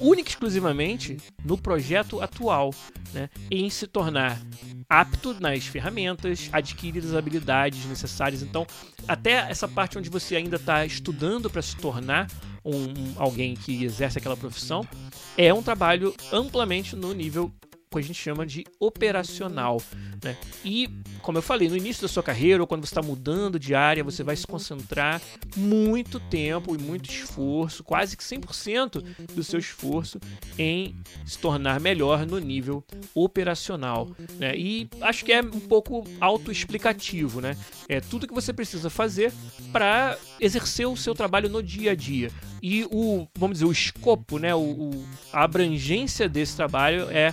[0.00, 2.74] única e exclusivamente no projeto atual,
[3.12, 3.28] né?
[3.50, 4.40] em se tornar
[4.88, 8.42] apto nas ferramentas, adquirir as habilidades necessárias.
[8.42, 8.66] Então,
[9.06, 12.26] até essa parte onde você ainda está estudando para se tornar
[12.64, 14.86] um, um, alguém que exerce aquela profissão,
[15.36, 17.52] é um trabalho amplamente no nível
[17.90, 19.80] que a gente chama de operacional.
[20.22, 20.36] Né?
[20.64, 20.88] E,
[21.22, 24.02] como eu falei, no início da sua carreira ou quando você está mudando de área,
[24.02, 25.20] você vai se concentrar
[25.56, 29.02] muito tempo e muito esforço, quase que 100%
[29.34, 30.18] do seu esforço
[30.58, 34.08] em se tornar melhor no nível operacional.
[34.38, 34.56] Né?
[34.56, 37.40] E acho que é um pouco autoexplicativo.
[37.40, 37.56] Né?
[37.88, 39.32] É tudo que você precisa fazer
[39.72, 42.30] para exercer o seu trabalho no dia a dia.
[42.62, 44.54] E o, vamos dizer, o escopo, né?
[44.54, 47.32] o, o a abrangência desse trabalho é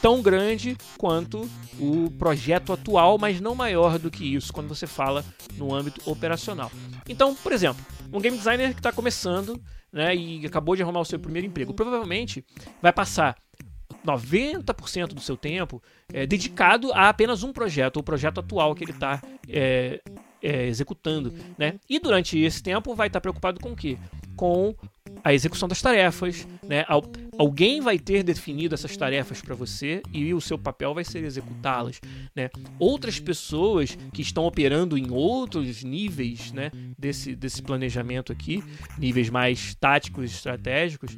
[0.00, 5.24] tão grande quanto o projeto atual, mas não maior do que isso quando você fala
[5.56, 6.70] no âmbito operacional.
[7.08, 9.60] Então, por exemplo, um game designer que está começando
[9.92, 12.44] né, e acabou de arrumar o seu primeiro emprego, provavelmente
[12.80, 13.36] vai passar
[14.04, 18.92] 90% do seu tempo é, dedicado a apenas um projeto, o projeto atual que ele
[18.92, 20.00] está é,
[20.42, 21.32] é, executando.
[21.56, 21.78] Né?
[21.88, 23.96] E durante esse tempo vai estar tá preocupado com o quê?
[24.36, 24.74] Com
[25.24, 26.84] a execução das tarefas, né?
[27.38, 32.00] Alguém vai ter definido essas tarefas para você e o seu papel vai ser executá-las,
[32.34, 32.50] né?
[32.78, 38.62] Outras pessoas que estão operando em outros níveis, né, desse, desse planejamento aqui,
[38.98, 41.16] níveis mais táticos, estratégicos,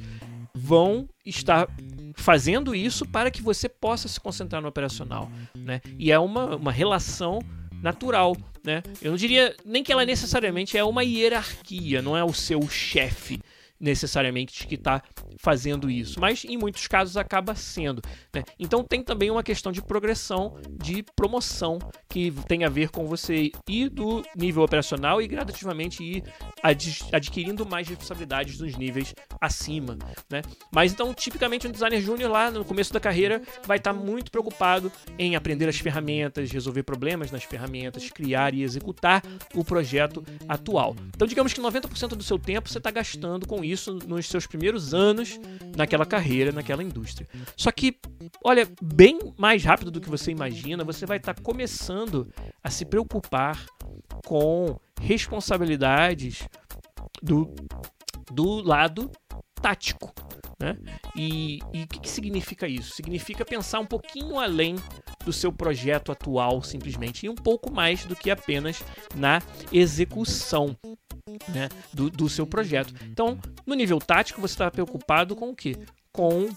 [0.54, 1.68] vão estar
[2.14, 5.80] fazendo isso para que você possa se concentrar no operacional, né?
[5.98, 7.40] E é uma, uma relação
[7.82, 8.82] natural, né?
[9.02, 13.40] Eu não diria nem que ela necessariamente é uma hierarquia, não é o seu chefe,
[13.84, 15.02] necessariamente que está
[15.36, 18.00] fazendo isso, mas em muitos casos acaba sendo.
[18.34, 18.42] Né?
[18.58, 23.52] Então tem também uma questão de progressão, de promoção, que tem a ver com você
[23.68, 26.24] ir do nível operacional e gradativamente ir
[26.62, 29.98] ad adquirindo mais responsabilidades nos níveis acima.
[30.30, 30.40] Né?
[30.72, 34.30] Mas então, tipicamente, um designer júnior lá no começo da carreira vai estar tá muito
[34.30, 39.22] preocupado em aprender as ferramentas, resolver problemas nas ferramentas, criar e executar
[39.54, 40.96] o projeto atual.
[41.14, 43.73] Então, digamos que 90% do seu tempo você está gastando com isso
[44.06, 45.38] nos seus primeiros anos
[45.76, 47.28] naquela carreira, naquela indústria.
[47.56, 47.96] Só que,
[48.42, 52.28] olha, bem mais rápido do que você imagina, você vai estar tá começando
[52.62, 53.66] a se preocupar
[54.24, 56.46] com responsabilidades
[57.22, 57.54] do,
[58.32, 59.10] do lado
[59.60, 60.12] tático.
[60.60, 60.76] Né?
[61.16, 62.94] E, e o que, que significa isso?
[62.94, 64.76] Significa pensar um pouquinho além
[65.24, 68.82] do seu projeto atual, simplesmente, e um pouco mais do que apenas
[69.14, 70.76] na execução
[71.48, 72.92] né, do, do seu projeto.
[73.10, 75.76] Então, no nível tático, você está preocupado com o quê?
[76.12, 76.50] Com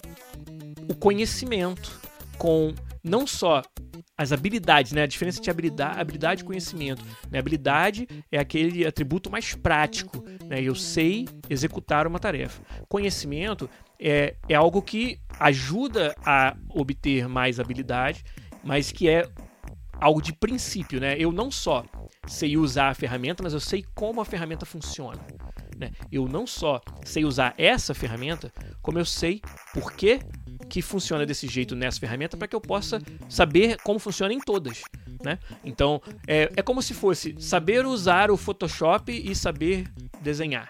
[0.89, 1.99] o conhecimento,
[2.37, 3.61] com não só
[4.17, 5.03] as habilidades, né?
[5.03, 7.03] A diferença entre habilidade, habilidade e conhecimento.
[7.31, 7.39] Né?
[7.39, 10.61] Habilidade é aquele atributo mais prático, né?
[10.61, 12.61] Eu sei executar uma tarefa.
[12.89, 18.23] Conhecimento é, é algo que ajuda a obter mais habilidade,
[18.63, 19.29] mas que é
[19.99, 21.15] algo de princípio, né?
[21.17, 21.85] Eu não só
[22.27, 25.19] sei usar a ferramenta, mas eu sei como a ferramenta funciona.
[25.77, 25.91] Né?
[26.11, 29.41] Eu não só sei usar essa ferramenta, como eu sei
[29.73, 30.19] por que,
[30.67, 34.81] que funciona desse jeito nessa ferramenta para que eu possa saber como funciona em todas.
[35.23, 35.37] Né?
[35.63, 39.87] Então, é, é como se fosse saber usar o Photoshop e saber
[40.21, 40.67] desenhar.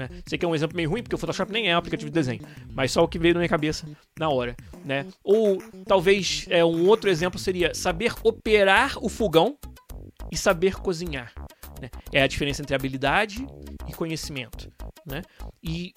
[0.00, 0.08] Né?
[0.26, 2.14] Sei que é um exemplo meio ruim, porque o Photoshop nem é um aplicativo de
[2.14, 2.40] desenho,
[2.72, 3.86] mas só o que veio na minha cabeça
[4.18, 4.56] na hora.
[4.82, 5.04] Né?
[5.22, 9.58] Ou talvez é, um outro exemplo seria saber operar o fogão
[10.30, 11.32] e saber cozinhar.
[11.80, 11.90] Né?
[12.12, 13.46] É a diferença entre habilidade
[13.88, 14.70] e conhecimento.
[15.04, 15.22] Né?
[15.62, 15.92] E,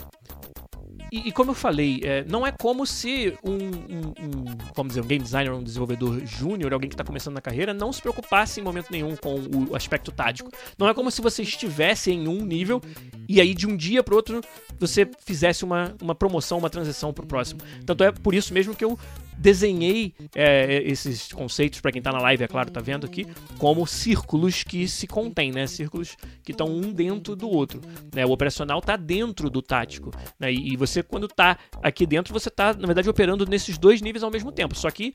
[1.11, 5.01] e, e como eu falei, é, não é como se um, um, um, vamos dizer,
[5.01, 8.59] um game designer, um desenvolvedor júnior, alguém que está começando na carreira, não se preocupasse
[8.59, 9.35] em momento nenhum com
[9.69, 10.49] o aspecto tático.
[10.77, 12.81] Não é como se você estivesse em um nível
[13.27, 14.41] e aí de um dia para outro
[14.79, 17.61] você fizesse uma, uma promoção, uma transição para o próximo.
[17.85, 18.97] Tanto é por isso mesmo que eu
[19.37, 23.25] desenhei é, esses conceitos, para quem está na live, é claro, tá vendo aqui,
[23.57, 25.67] como círculos que se contêm, né?
[25.67, 27.81] Círculos que estão um dentro do outro.
[28.13, 28.25] Né?
[28.25, 30.11] O operacional está dentro do tático.
[30.39, 30.51] Né?
[30.51, 34.31] E, você, quando está aqui dentro, você está, na verdade, operando nesses dois níveis ao
[34.31, 34.75] mesmo tempo.
[34.75, 35.13] Só que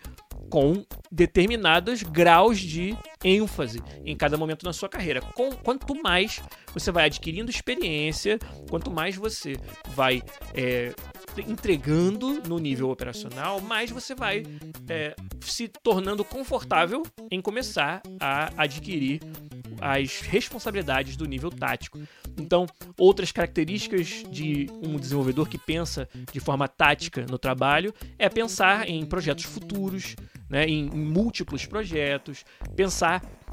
[0.49, 5.21] com determinados graus de ênfase em cada momento na sua carreira.
[5.21, 6.41] Com, quanto mais
[6.73, 9.57] você vai adquirindo experiência, quanto mais você
[9.95, 10.23] vai
[10.55, 10.95] é,
[11.47, 14.45] entregando no nível operacional, mais você vai
[14.89, 19.21] é, se tornando confortável em começar a adquirir
[19.81, 22.01] as responsabilidades do nível tático.
[22.37, 28.89] Então, outras características de um desenvolvedor que pensa de forma tática no trabalho é pensar
[28.89, 30.17] em projetos futuros,
[30.49, 33.08] né, em, em múltiplos projetos, pensar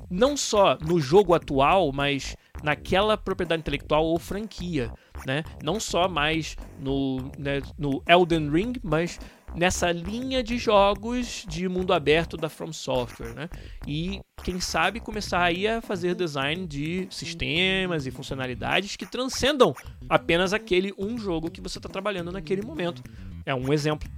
[0.10, 4.92] não só no jogo atual, mas naquela propriedade intelectual ou franquia,
[5.26, 5.44] né?
[5.64, 9.20] Não só mais no, né, no Elden Ring, mas
[9.56, 13.50] nessa linha de jogos de mundo aberto da From Software, né?
[13.88, 19.74] E quem sabe começar aí a fazer design de sistemas e funcionalidades que transcendam
[20.10, 23.02] apenas aquele um jogo que você está trabalhando naquele momento.
[23.46, 24.10] É um exemplo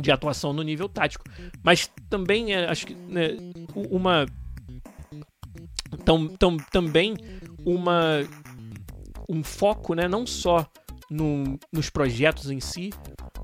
[0.00, 1.24] de atuação no nível tático.
[1.62, 3.36] Mas também é, acho que né,
[3.74, 4.26] uma
[6.04, 7.14] tam, tam, também
[7.64, 8.26] uma
[9.28, 10.66] um foco, né, não só
[11.10, 12.90] no, nos projetos em si,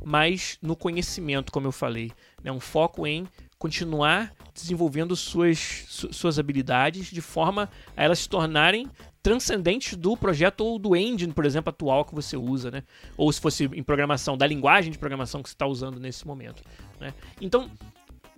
[0.04, 3.26] mas no conhecimento, como eu falei, né, um foco em
[3.58, 5.58] continuar desenvolvendo suas,
[5.88, 8.88] su, suas habilidades de forma a elas se tornarem
[9.22, 12.82] transcendentes do projeto ou do engine, por exemplo, atual que você usa, né?
[13.16, 16.62] Ou se fosse em programação, da linguagem de programação que você está usando nesse momento.
[17.00, 17.12] Né?
[17.40, 17.70] Então,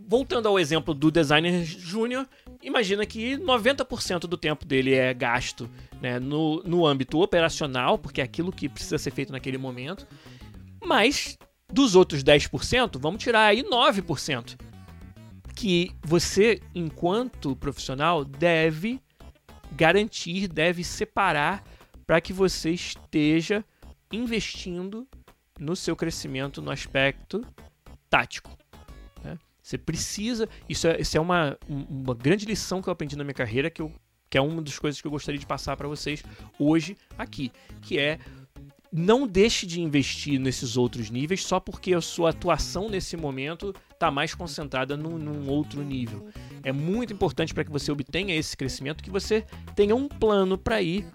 [0.07, 2.29] voltando ao exemplo do designer júnior,
[2.63, 8.25] imagina que 90% do tempo dele é gasto né, no, no âmbito operacional, porque é
[8.25, 10.07] aquilo que precisa ser feito naquele momento,
[10.85, 11.39] mas
[11.73, 14.61] dos outros 10%, vamos tirar aí 9%,
[15.55, 19.01] que você, enquanto profissional, deve
[19.73, 21.63] garantir, deve separar
[22.07, 23.65] para que você esteja
[24.13, 25.07] investindo
[25.59, 27.47] no seu crescimento no aspecto
[28.09, 28.60] tático.
[29.71, 30.49] Você precisa.
[30.69, 33.81] Isso é, isso é uma, uma grande lição que eu aprendi na minha carreira, que,
[33.81, 33.93] eu,
[34.29, 36.25] que é uma das coisas que eu gostaria de passar para vocês
[36.59, 38.19] hoje aqui, que é
[38.93, 44.11] não deixe de investir nesses outros níveis só porque a sua atuação nesse momento está
[44.11, 46.29] mais concentrada num, num, outro nível.
[46.65, 50.83] É muito importante para que você obtenha esse crescimento que você tenha um plano para
[50.83, 51.07] ir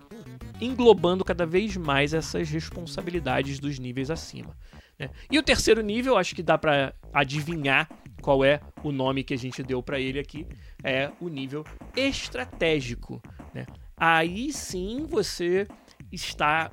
[0.62, 4.56] englobando cada vez mais essas responsabilidades dos níveis acima.
[4.98, 5.10] Né?
[5.30, 7.90] E o terceiro nível, acho que dá para adivinhar
[8.22, 10.48] qual é o nome que a gente deu para ele aqui,
[10.84, 11.64] é o nível
[11.96, 13.22] estratégico.
[13.54, 13.66] Né?
[13.98, 15.68] Aí sim você
[16.12, 16.72] está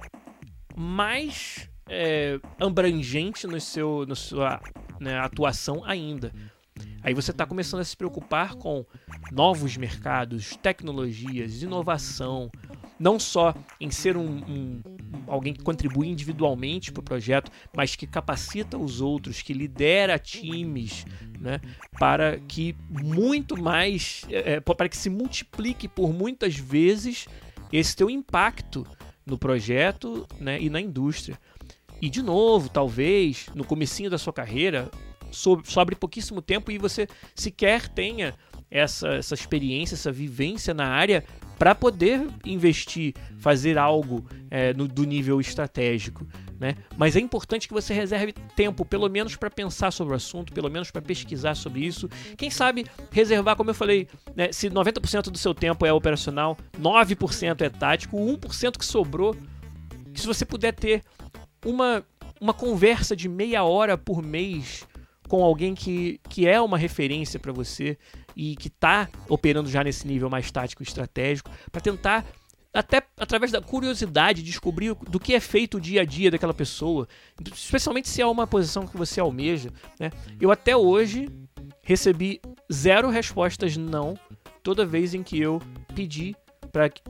[0.77, 4.61] mais é, abrangente no seu, na sua
[5.01, 6.33] né, atuação ainda.
[7.03, 8.85] Aí você está começando a se preocupar com
[9.31, 12.51] novos mercados, tecnologias, inovação,
[13.03, 14.81] não só em ser um, um
[15.27, 21.05] alguém que contribui individualmente para o projeto, mas que capacita os outros, que lidera times,
[21.41, 21.61] né,
[21.99, 27.27] para que muito mais, é, é para que se multiplique por muitas vezes
[27.73, 28.87] esse teu impacto
[29.27, 31.37] no projeto né, e na indústria.
[32.01, 34.89] E de novo, talvez no comecinho da sua carreira
[35.33, 38.35] sobre pouquíssimo tempo e você sequer tenha
[38.73, 41.23] essa, essa experiência, essa vivência na área
[41.59, 46.27] para poder investir, fazer algo é, no, do nível estratégico.
[46.59, 46.77] Né?
[46.97, 50.71] Mas é importante que você reserve tempo, pelo menos para pensar sobre o assunto, pelo
[50.71, 52.09] menos para pesquisar sobre isso.
[52.37, 57.61] Quem sabe reservar, como eu falei, né, se 90% do seu tempo é operacional, 9%
[57.61, 59.37] é tático, o 1% que sobrou,
[60.15, 61.03] se você puder ter
[61.65, 62.05] uma,
[62.41, 64.87] uma conversa de meia hora por mês
[65.29, 67.97] com alguém que, que é uma referência para você
[68.37, 72.25] e que está operando já nesse nível mais tático e estratégico, para tentar
[72.75, 77.07] até através da curiosidade descobrir do que é feito o dia a dia daquela pessoa,
[77.53, 79.71] especialmente se é uma posição que você almeja.
[80.01, 80.11] Né?
[80.41, 81.29] Eu até hoje
[81.83, 82.41] recebi
[82.73, 84.15] zero respostas não
[84.63, 85.61] toda vez em que eu
[85.95, 86.35] pedi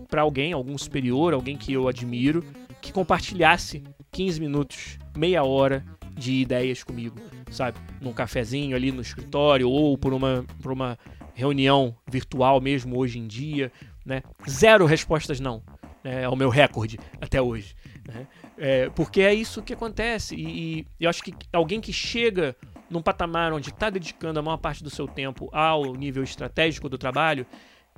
[0.08, 2.44] para alguém, algum superior, alguém que eu admiro,
[2.80, 7.16] que compartilhasse 15 minutos, meia hora de ideias comigo,
[7.52, 7.78] sabe?
[8.00, 10.98] Num cafezinho ali no escritório ou por uma, por uma
[11.34, 13.72] reunião virtual mesmo hoje em dia,
[14.04, 14.22] né?
[14.48, 15.62] Zero respostas não.
[16.02, 16.22] Né?
[16.22, 17.74] É o meu recorde até hoje.
[18.06, 18.26] Né?
[18.58, 20.34] É, porque é isso que acontece.
[20.34, 22.56] E, e eu acho que alguém que chega
[22.90, 26.98] num patamar onde está dedicando a maior parte do seu tempo ao nível estratégico do
[26.98, 27.46] trabalho,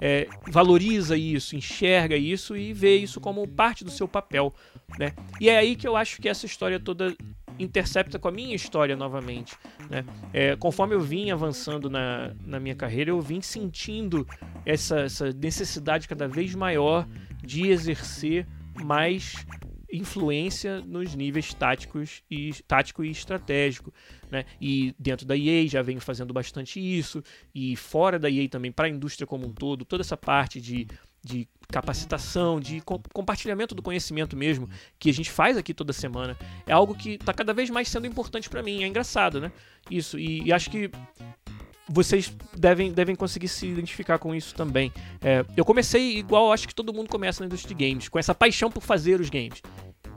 [0.01, 4.53] é, valoriza isso, enxerga isso e vê isso como parte do seu papel.
[4.99, 5.13] Né?
[5.41, 7.17] E é aí que eu acho que essa história toda
[7.59, 9.57] intercepta com a minha história novamente.
[9.89, 10.05] Né?
[10.33, 14.27] É, conforme eu vim avançando na, na minha carreira, eu vim sentindo
[14.67, 17.07] essa, essa necessidade cada vez maior
[17.43, 18.47] de exercer
[18.83, 19.47] mais
[19.97, 23.93] influência nos níveis táticos e tático e estratégico,
[24.31, 24.45] né?
[24.61, 27.23] E dentro da EA já vem fazendo bastante isso
[27.55, 30.89] e fora da EA também para a indústria como um todo, toda essa parte de,
[31.23, 36.37] de capacitação, de co compartilhamento do conhecimento mesmo que a gente faz aqui toda semana
[36.67, 38.83] é algo que está cada vez mais sendo importante para mim.
[38.83, 39.53] É engraçado, né?
[39.91, 40.91] Isso e, e acho que
[41.89, 44.93] vocês devem, devem conseguir se identificar com isso também.
[45.23, 48.35] É, eu comecei igual acho que todo mundo começa na indústria de games, com essa
[48.35, 49.61] paixão por fazer os games.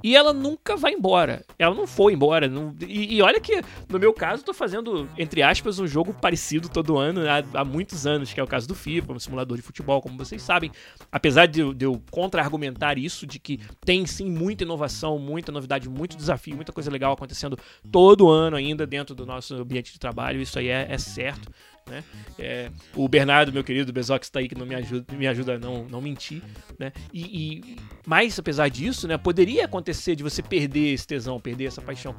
[0.03, 1.43] E ela nunca vai embora.
[1.57, 2.47] Ela não foi embora.
[2.47, 2.75] Não...
[2.81, 6.97] E, e, olha que, no meu caso, tô fazendo, entre aspas, um jogo parecido todo
[6.97, 10.01] ano, há, há muitos anos, que é o caso do FIFA, um simulador de futebol,
[10.01, 10.71] como vocês sabem.
[11.11, 16.15] Apesar de, de eu contra-argumentar isso, de que tem sim muita inovação, muita novidade, muito
[16.15, 17.57] desafio, muita coisa legal acontecendo
[17.91, 21.51] todo ano ainda dentro do nosso ambiente de trabalho, isso aí é, é certo.
[21.87, 22.03] Né?
[22.37, 25.59] É, o Bernardo, meu querido Bezox, está aí que não me ajuda, me ajuda a
[25.59, 26.41] não, não mentir.
[26.77, 26.91] Né?
[27.13, 31.81] E, e, mas, apesar disso, né, poderia acontecer de você perder esse tesão, perder essa
[31.81, 32.15] paixão.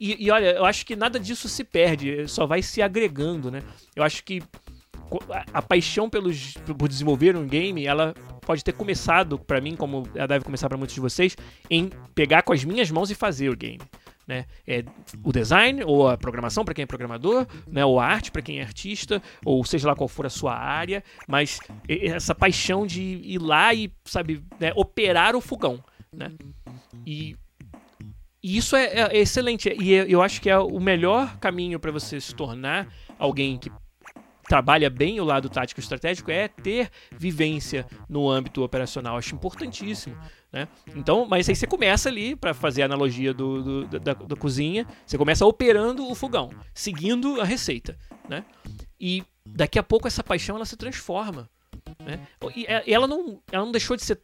[0.00, 3.62] e, e, olha, eu acho que nada disso se perde, só vai se agregando, né?
[3.94, 4.42] Eu acho que
[5.30, 10.08] a, a paixão pelos, por desenvolver um game, ela pode ter começado para mim, como
[10.14, 11.36] ela deve começar para muitos de vocês,
[11.70, 13.80] em pegar com as minhas mãos e fazer o game.
[14.26, 14.46] Né?
[14.66, 14.84] É
[15.22, 17.84] o design, ou a programação para quem é programador, né?
[17.84, 21.02] ou a arte para quem é artista, ou seja lá qual for a sua área,
[21.26, 21.58] mas
[21.88, 24.72] essa paixão de ir lá e, sabe, né?
[24.76, 25.82] operar o fogão.
[26.14, 26.30] Né?
[27.06, 27.36] E,
[28.42, 29.68] e isso é, é, excelente.
[29.80, 33.70] E eu acho que é o melhor caminho para você se tornar alguém que
[34.52, 39.16] trabalha bem o lado tático estratégico é ter vivência no âmbito operacional.
[39.16, 40.14] Acho importantíssimo.
[40.52, 40.68] Né?
[40.94, 44.86] Então, mas aí você começa ali, para fazer a analogia do, do da, da, cozinha,
[45.06, 47.96] você começa operando o fogão, seguindo a receita.
[48.28, 48.44] Né?
[49.00, 51.48] E daqui a pouco essa paixão ela se transforma.
[52.04, 52.20] Né?
[52.54, 54.20] E ela não, ela não deixou de ser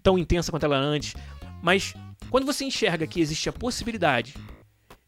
[0.00, 1.16] tão intensa quanto ela era antes,
[1.60, 1.92] mas
[2.30, 4.32] quando você enxerga que existe a possibilidade.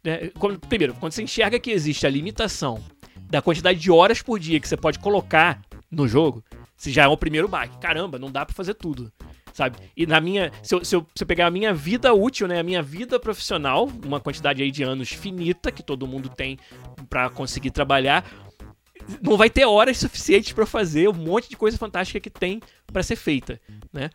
[0.02, 0.32] Né?
[0.36, 2.82] Quando, primeiro, quando você enxerga que existe a limitação
[3.16, 5.60] da quantidade de horas por dia que você pode colocar
[5.90, 6.44] no jogo,
[6.76, 7.78] se já é o primeiro baque.
[7.78, 9.12] Caramba, não dá para fazer tudo.
[9.52, 9.76] Sabe?
[9.96, 10.50] E na minha.
[10.62, 12.58] Se eu, se, eu, se eu pegar a minha vida útil, né?
[12.58, 16.58] A minha vida profissional, uma quantidade aí de anos finita que todo mundo tem
[17.10, 18.24] para conseguir trabalhar,
[19.20, 22.60] não vai ter horas suficientes para fazer um monte de coisa fantástica que tem
[22.90, 23.60] para ser feita,
[23.92, 24.10] né?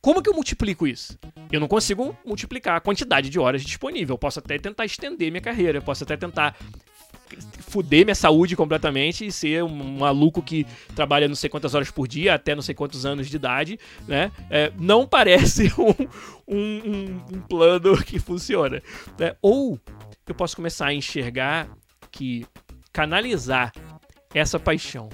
[0.00, 1.18] Como que eu multiplico isso?
[1.50, 4.14] Eu não consigo multiplicar a quantidade de horas disponível.
[4.14, 6.56] Eu posso até tentar estender minha carreira, eu posso até tentar
[7.60, 12.06] fuder minha saúde completamente e ser um maluco que trabalha não sei quantas horas por
[12.06, 14.30] dia, até não sei quantos anos de idade, né?
[14.48, 18.82] É, não parece um, um, um, plano que funciona.
[19.18, 19.36] Né?
[19.42, 19.78] Ou
[20.26, 21.68] eu posso começar a enxergar
[22.10, 22.46] que
[22.92, 23.72] canalizar
[24.32, 25.08] essa paixão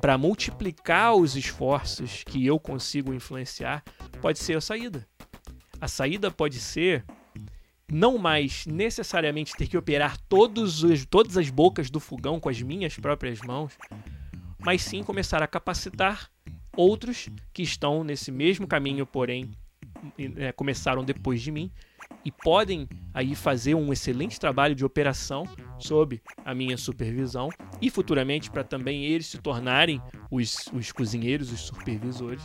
[0.00, 3.82] para multiplicar os esforços que eu consigo influenciar
[4.20, 5.06] pode ser a saída.
[5.80, 7.04] A saída pode ser
[7.90, 12.60] não mais necessariamente ter que operar todos os, todas as bocas do fogão com as
[12.60, 13.76] minhas próprias mãos,
[14.58, 16.30] mas sim começar a capacitar
[16.76, 19.50] outros que estão nesse mesmo caminho, porém
[20.36, 21.70] é, começaram depois de mim
[22.24, 25.44] e podem aí fazer um excelente trabalho de operação
[25.78, 27.48] sob a minha supervisão
[27.80, 32.42] e futuramente para também eles se tornarem os, os cozinheiros, os supervisores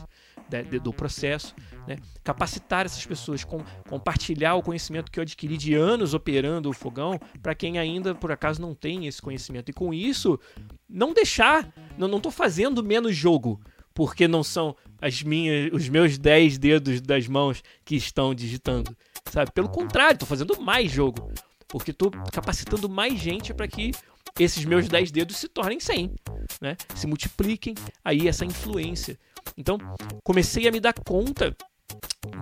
[0.52, 1.56] de, do processo,
[1.88, 1.98] né?
[2.24, 7.20] capacitar essas pessoas, com, compartilhar o conhecimento que eu adquiri de anos operando o fogão
[7.42, 10.40] para quem ainda por acaso não tem esse conhecimento e com isso
[10.90, 13.60] não deixar, não estou fazendo menos jogo
[13.94, 18.96] porque não são as minhas, os meus 10 dedos das mãos que estão digitando,
[19.30, 19.52] sabe?
[19.52, 21.32] Pelo contrário, estou fazendo mais jogo,
[21.68, 23.92] porque estou capacitando mais gente para que
[24.40, 26.12] esses meus 10 dedos se tornem 100,
[26.62, 26.78] né?
[26.96, 29.20] Se multipliquem aí essa influência.
[29.58, 29.78] Então,
[30.24, 31.56] comecei a me dar conta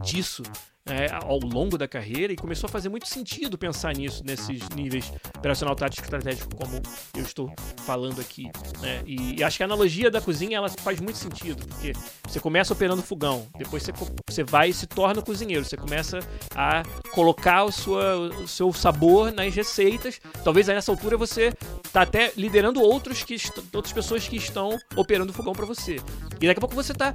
[0.01, 0.43] disso
[0.89, 5.11] é, ao longo da carreira e começou a fazer muito sentido pensar nisso, nesses níveis
[5.37, 6.81] operacional, tático estratégico, como
[7.15, 7.53] eu estou
[7.85, 8.45] falando aqui.
[8.81, 9.03] Né?
[9.05, 11.93] E, e, acho que a analogia da cozinha ela faz muito sentido, porque
[12.27, 13.93] você começa operando fogão, depois você,
[14.27, 16.19] você vai e se torna cozinheiro, você começa
[16.55, 20.19] a colocar o, sua, o seu sabor nas receitas.
[20.43, 21.53] Talvez a essa altura você
[21.85, 23.35] está até liderando outros que,
[23.73, 25.97] outras pessoas que estão operando fogão para você.
[26.41, 27.13] E daqui a pouco você está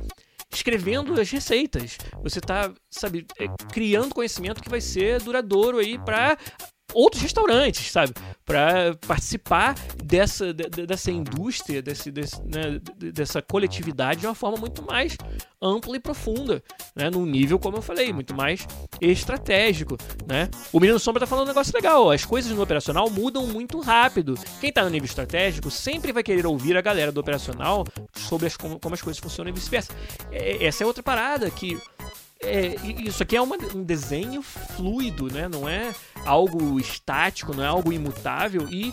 [0.57, 1.99] escrevendo as receitas.
[2.23, 6.37] Você está, sabe, é, criando conhecimento que vai ser duradouro aí para
[6.93, 8.13] outros restaurantes, sabe?
[8.45, 15.17] Para participar dessa, dessa indústria, desse, desse, né, dessa coletividade de uma forma muito mais
[15.61, 16.63] ampla e profunda,
[16.95, 17.09] né?
[17.09, 18.67] Num nível, como eu falei, muito mais
[19.01, 20.51] estratégico, né?
[20.73, 24.35] O Menino Sombra tá falando um negócio legal, as coisas no operacional mudam muito rápido.
[24.61, 28.57] Quem tá no nível estratégico sempre vai querer ouvir a galera do operacional sobre as,
[28.57, 29.93] como, como as coisas funcionam e vice-versa.
[30.31, 31.81] É, essa é outra parada que
[32.45, 35.49] é, isso aqui é uma, um desenho fluido, né?
[35.49, 35.93] Não é
[36.25, 38.93] algo estático, não é algo imutável e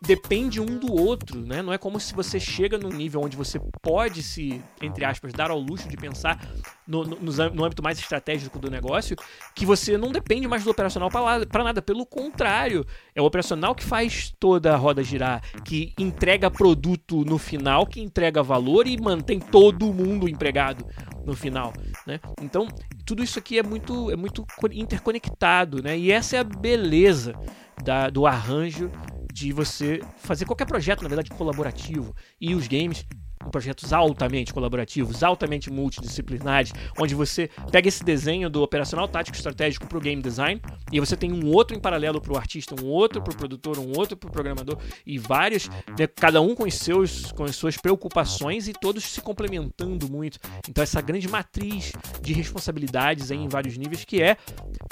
[0.00, 1.62] depende um do outro, né?
[1.62, 5.50] Não é como se você chega num nível onde você pode se, entre aspas, dar
[5.50, 6.44] ao luxo de pensar
[6.86, 9.16] no, no, no âmbito mais estratégico do negócio,
[9.54, 11.80] que você não depende mais do operacional para nada.
[11.80, 12.84] Pelo contrário,
[13.14, 18.00] é o operacional que faz toda a roda girar, que entrega produto no final, que
[18.00, 20.84] entrega valor e mantém todo mundo empregado
[21.24, 21.72] no final,
[22.06, 22.18] né?
[22.40, 22.66] Então,
[23.04, 25.98] tudo isso aqui é muito, é muito interconectado, né?
[25.98, 27.34] E essa é a beleza
[27.82, 28.90] da, do arranjo
[29.32, 32.14] de você fazer qualquer projeto, na verdade, colaborativo.
[32.40, 33.06] E os games
[33.50, 39.98] projetos altamente colaborativos, altamente multidisciplinares, onde você pega esse desenho do operacional tático estratégico para
[39.98, 43.22] o game design e você tem um outro em paralelo para o artista, um outro
[43.22, 45.68] para o produtor, um outro para o programador e vários,
[45.98, 50.38] né, cada um com, os seus, com as suas preocupações e todos se complementando muito.
[50.68, 54.36] Então essa grande matriz de responsabilidades em vários níveis que é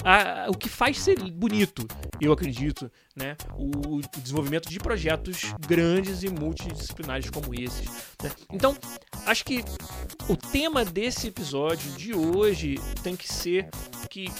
[0.03, 1.87] a, o que faz ser bonito,
[2.19, 7.87] eu acredito, né, o, o desenvolvimento de projetos grandes e multidisciplinares como esses.
[8.21, 8.31] Né?
[8.51, 8.77] Então,
[9.25, 9.63] acho que
[10.27, 13.69] o tema desse episódio de hoje tem que ser
[14.09, 14.31] que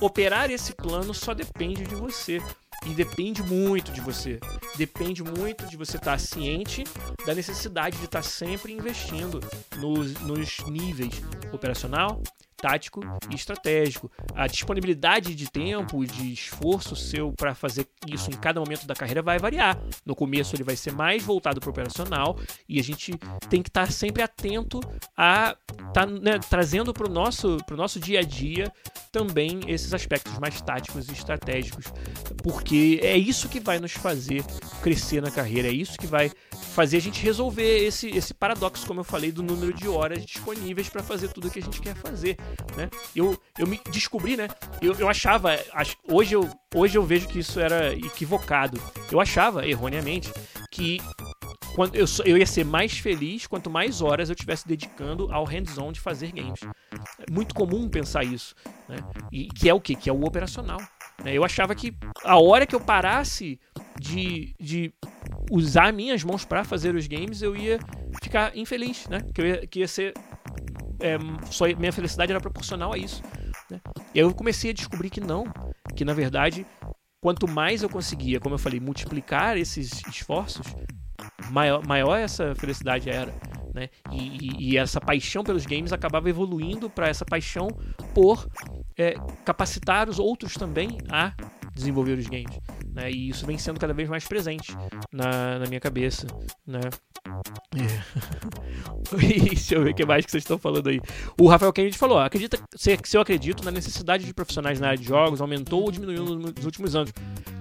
[0.00, 2.38] operar esse plano só depende de você.
[2.86, 4.40] E depende muito de você.
[4.76, 6.82] Depende muito de você estar ciente
[7.26, 9.38] da necessidade de estar sempre investindo
[9.76, 11.20] nos, nos níveis
[11.52, 12.22] operacional,
[12.60, 13.00] tático
[13.30, 14.10] e estratégico.
[14.34, 19.22] A disponibilidade de tempo, de esforço seu para fazer isso em cada momento da carreira
[19.22, 19.78] vai variar.
[20.04, 22.38] No começo ele vai ser mais voltado para o operacional
[22.68, 23.12] e a gente
[23.48, 24.80] tem que estar tá sempre atento
[25.16, 25.56] a
[25.92, 28.72] tá, né, trazendo para o nosso, nosso dia a dia
[29.10, 31.86] também esses aspectos mais táticos e estratégicos,
[32.42, 34.44] porque é isso que vai nos fazer
[34.82, 36.30] crescer na carreira, é isso que vai
[36.72, 40.88] fazer a gente resolver esse, esse paradoxo, como eu falei, do número de horas disponíveis
[40.88, 42.36] para fazer tudo o que a gente quer fazer
[42.76, 42.88] né?
[43.14, 44.48] Eu, eu me descobri, né?
[44.80, 45.58] Eu, eu achava,
[46.08, 48.80] hoje eu, hoje eu vejo que isso era equivocado.
[49.10, 50.32] Eu achava, erroneamente,
[50.70, 50.98] que
[51.74, 55.92] quando eu, eu ia ser mais feliz quanto mais horas eu estivesse dedicando ao hands-on
[55.92, 56.60] de fazer games.
[57.18, 58.54] É muito comum pensar isso,
[58.88, 58.96] né?
[59.30, 59.94] E que é o que?
[59.94, 60.80] Que é o operacional.
[61.24, 61.36] Né?
[61.36, 61.94] Eu achava que
[62.24, 63.60] a hora que eu parasse
[63.98, 64.92] de, de
[65.50, 67.78] usar minhas mãos para fazer os games, eu ia
[68.22, 69.20] ficar infeliz, né?
[69.34, 70.14] Que, ia, que ia ser
[71.00, 71.18] é,
[71.50, 73.22] só minha felicidade era proporcional a isso.
[73.70, 73.80] Né?
[74.14, 75.44] E aí eu comecei a descobrir que não,
[75.94, 76.66] que na verdade,
[77.22, 80.66] quanto mais eu conseguia, como eu falei, multiplicar esses esforços,
[81.50, 83.32] maior, maior essa felicidade era.
[83.74, 83.88] Né?
[84.10, 87.68] E, e, e, essa paixão pelos games acabava evoluindo para essa paixão
[88.12, 88.48] por
[88.98, 91.32] é, capacitar os outros também a
[91.72, 92.58] desenvolver os games.
[92.94, 93.10] Né?
[93.10, 94.76] E isso vem sendo cada vez mais presente
[95.12, 96.26] na, na minha cabeça.
[96.66, 96.80] Né?
[97.76, 99.16] É.
[99.44, 101.00] Deixa eu ver o que mais que vocês estão falando aí.
[101.38, 104.98] O Rafael Kennedy falou: acredita se, se eu acredito na necessidade de profissionais na área
[104.98, 107.12] de jogos aumentou ou diminuiu nos últimos anos.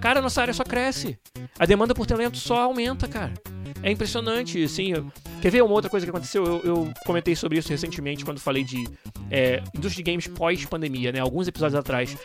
[0.02, 1.20] Cara, nossa área só cresce.
[1.58, 3.34] A demanda por talento só aumenta, cara.
[3.82, 4.94] É impressionante, assim.
[5.42, 6.46] Quer ver uma outra coisa que aconteceu?
[6.46, 8.88] Eu, eu comentei sobre isso recentemente quando falei de
[9.32, 11.20] é, indústria de games pós-pandemia, né?
[11.20, 12.18] Alguns episódios atrás.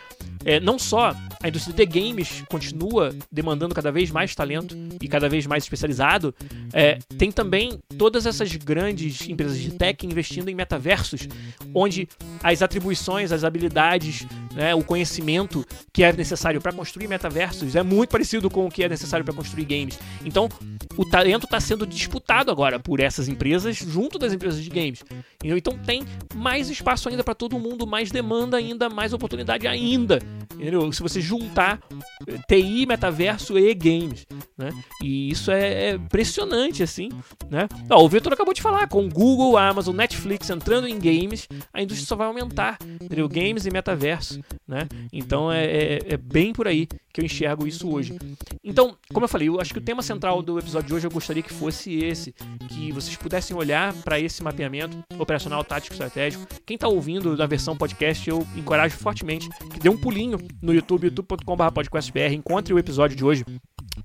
[0.45, 5.29] É, não só a indústria de games continua demandando cada vez mais talento e cada
[5.29, 6.35] vez mais especializado,
[6.73, 11.29] é, tem também todas essas grandes empresas de tech investindo em metaversos,
[11.75, 12.09] onde
[12.43, 18.11] as atribuições, as habilidades, né, o conhecimento que é necessário para construir metaversos é muito
[18.11, 19.99] parecido com o que é necessário para construir games.
[20.25, 20.49] Então,
[20.97, 25.03] o talento está sendo disputado agora por essas empresas junto das empresas de games.
[25.43, 26.03] Então tem
[26.35, 30.19] mais espaço ainda para todo mundo, mais demanda ainda, mais oportunidade ainda.
[30.55, 30.91] Entendeu?
[30.93, 31.81] Se você juntar
[32.27, 34.25] eh, TI, metaverso e games,
[34.57, 34.71] né?
[35.03, 37.09] E isso é, é impressionante, assim,
[37.51, 37.69] né?
[37.91, 42.17] O Vitor acabou de falar, com Google, Amazon, Netflix entrando em games, a indústria só
[42.17, 43.29] vai aumentar, entendeu?
[43.29, 44.89] Games e metaverso, né?
[45.13, 48.17] Então é, é, é bem por aí que eu enxergo isso hoje.
[48.63, 51.11] Então, como eu falei, eu acho que o tema central do episódio de hoje eu
[51.11, 52.35] gostaria que fosse esse,
[52.69, 56.47] que vocês pudessem olhar para esse mapeamento operacional, tático, estratégico.
[56.67, 61.05] Quem está ouvindo da versão podcast, eu encorajo fortemente que dê um pulinho no YouTube,
[61.05, 63.45] youtube.com.br, encontre o episódio de hoje.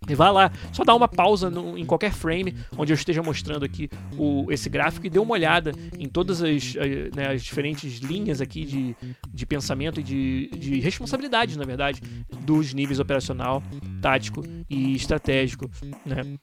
[0.07, 3.65] E vá lá, só dá uma pausa no, em qualquer frame onde eu esteja mostrando
[3.65, 7.99] aqui o, esse gráfico e dê uma olhada em todas as, eh, né, as diferentes
[7.99, 8.95] linhas aqui de,
[9.27, 12.01] de pensamento e de, de responsabilidade, na verdade,
[12.41, 13.63] dos níveis operacional,
[14.01, 15.69] tático e estratégico.
[16.05, 16.37] Né?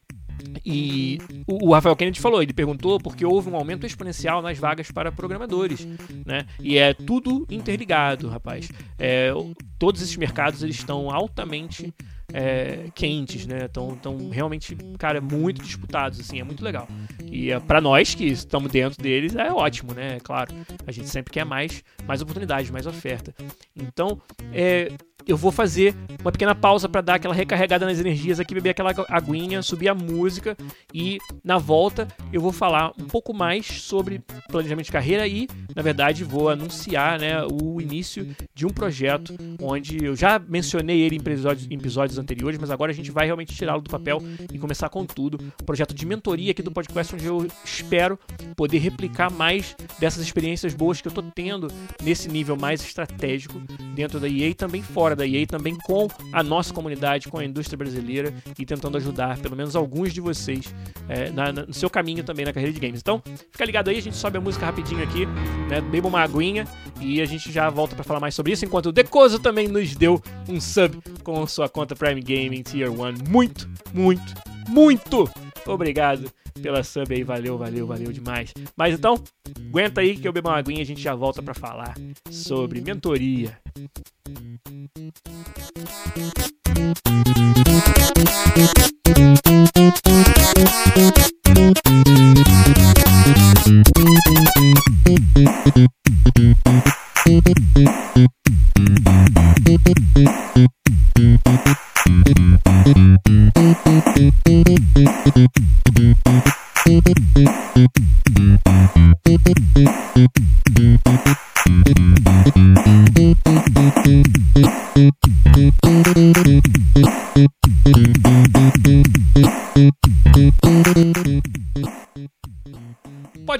[0.64, 5.10] E o, Rafael Kennedy falou, ele perguntou porque houve um aumento exponencial nas vagas para
[5.10, 5.86] programadores,
[6.26, 6.46] né?
[6.60, 8.70] E é tudo interligado, rapaz.
[8.98, 9.30] É,
[9.78, 11.92] todos esses mercados eles estão altamente
[12.36, 13.64] é, quentes, né?
[13.64, 16.86] Estão tão realmente, cara, muito disputados, assim, é muito legal.
[17.24, 20.16] E é, para nós que estamos dentro deles é ótimo, né?
[20.16, 20.54] É claro,
[20.86, 23.34] a gente sempre quer mais, mais oportunidade, mais oferta.
[23.74, 24.20] Então,
[24.52, 24.92] é,
[25.26, 28.92] eu vou fazer uma pequena pausa para dar aquela recarregada nas energias aqui, beber aquela
[29.08, 30.56] aguinha, subir a música
[30.94, 35.82] e na volta eu vou falar um pouco mais sobre planejamento de carreira e, na
[35.82, 41.18] verdade, vou anunciar né, o início de um projeto onde eu já mencionei ele em
[41.18, 44.22] episódios, em episódios anteriores, mas agora a gente vai realmente tirá-lo do papel
[44.52, 45.38] e começar com tudo.
[45.60, 48.18] Um projeto de mentoria aqui do podcast onde eu espero
[48.54, 51.68] poder replicar mais dessas experiências boas que eu estou tendo
[52.02, 53.60] nesse nível mais estratégico
[53.94, 57.38] dentro da EA e também fora fora da EA, também com a nossa comunidade, com
[57.38, 60.74] a indústria brasileira e tentando ajudar pelo menos alguns de vocês
[61.08, 63.00] é, na, na, no seu caminho também na carreira de games.
[63.00, 65.26] Então, fica ligado aí, a gente sobe a música rapidinho aqui,
[65.68, 65.80] né?
[65.80, 66.66] Beba uma aguinha
[67.00, 69.94] e a gente já volta para falar mais sobre isso, enquanto o Decoso também nos
[69.94, 72.96] deu um sub com sua conta Prime Gaming Tier 1.
[73.28, 74.34] Muito, muito,
[74.68, 75.30] muito
[75.66, 78.52] obrigado pela sub aí, valeu, valeu, valeu demais.
[78.76, 79.22] Mas então,
[79.68, 81.94] aguenta aí que eu bebo uma aguinha e a gente já volta para falar
[82.30, 83.58] sobre mentoria.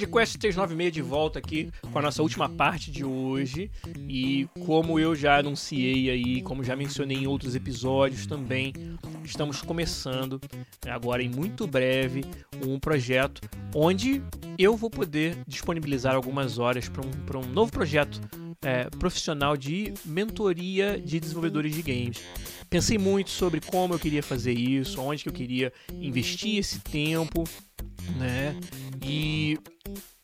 [0.07, 3.71] Podcast 396 de volta aqui com a nossa última parte de hoje.
[4.09, 8.73] E como eu já anunciei aí, como já mencionei em outros episódios também,
[9.25, 10.41] estamos começando
[10.89, 12.25] agora em muito breve
[12.65, 13.41] um projeto
[13.75, 14.23] onde
[14.59, 18.21] eu vou poder disponibilizar algumas horas para um, um novo projeto
[18.63, 22.23] é, profissional de mentoria de desenvolvedores de games.
[22.71, 27.45] Pensei muito sobre como eu queria fazer isso, onde que eu queria investir esse tempo,
[28.17, 28.57] né?
[29.07, 29.59] E,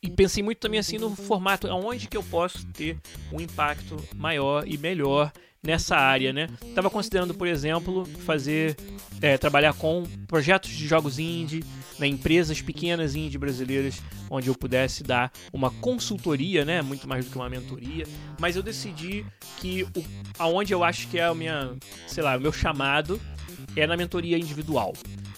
[0.02, 2.98] e pensei muito também assim no formato, aonde que eu posso ter
[3.32, 6.48] um impacto maior e melhor nessa área, né?
[6.74, 8.76] Tava considerando, por exemplo, fazer
[9.20, 11.64] é, trabalhar com projetos de jogos indie,
[11.98, 16.82] né, empresas pequenas indie brasileiras, onde eu pudesse dar uma consultoria, né?
[16.82, 18.04] Muito mais do que uma mentoria.
[18.40, 19.24] Mas eu decidi
[19.58, 20.04] que o,
[20.36, 21.76] aonde eu acho que é a minha,
[22.08, 23.20] sei lá, o meu chamado
[23.76, 24.92] é na mentoria individual.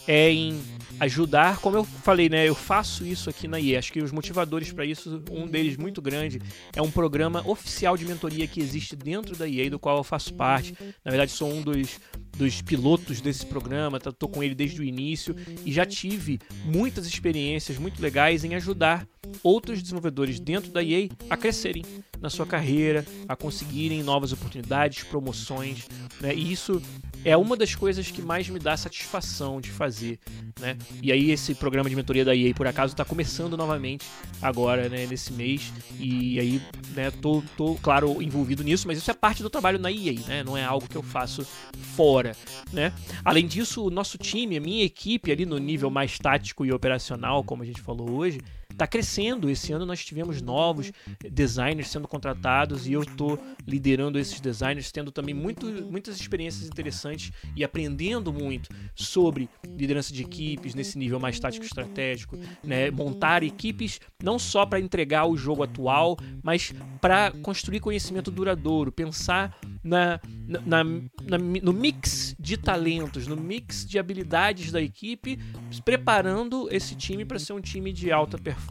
[0.09, 0.59] É em
[1.01, 2.49] ajudar, como eu falei, né?
[2.49, 3.77] Eu faço isso aqui na IE.
[3.77, 6.41] Acho que os motivadores para isso, um deles muito grande,
[6.75, 10.35] é um programa oficial de mentoria que existe dentro da EA, do qual eu faço
[10.35, 10.75] parte.
[11.05, 12.01] Na verdade, sou um dos,
[12.37, 17.79] dos pilotos desse programa, tá, com ele desde o início e já tive muitas experiências
[17.79, 19.07] muito legais em ajudar
[19.43, 21.85] outros desenvolvedores dentro da EA a crescerem
[22.21, 25.87] na sua carreira, a conseguirem novas oportunidades, promoções,
[26.21, 26.35] né?
[26.35, 26.81] E isso
[27.23, 30.19] é uma das coisas que mais me dá satisfação de fazer,
[30.59, 30.77] né?
[31.03, 34.07] E aí esse programa de mentoria da EA por acaso está começando novamente
[34.41, 36.63] agora, né, nesse mês, e aí,
[36.95, 40.43] né, tô, tô claro envolvido nisso, mas isso é parte do trabalho na EA, né?
[40.43, 41.47] Não é algo que eu faço
[41.95, 42.24] fora,
[42.73, 42.93] né?
[43.25, 47.45] Além disso, o nosso time, a minha equipe ali no nível mais tático e operacional,
[47.45, 48.41] como a gente falou hoje,
[48.75, 49.49] está crescendo.
[49.49, 50.93] Esse ano nós tivemos novos
[51.31, 57.33] designers sendo contratados e eu estou liderando esses designers, tendo também muito, muitas experiências interessantes
[57.57, 62.91] e aprendendo muito sobre liderança de equipes nesse nível mais tático estratégico, né?
[62.91, 69.57] montar equipes não só para entregar o jogo atual, mas para construir conhecimento duradouro, pensar
[69.83, 75.39] na, na, na, no mix de talentos, no mix de habilidades da equipe,
[75.85, 78.64] preparando esse time para ser um time de alta performance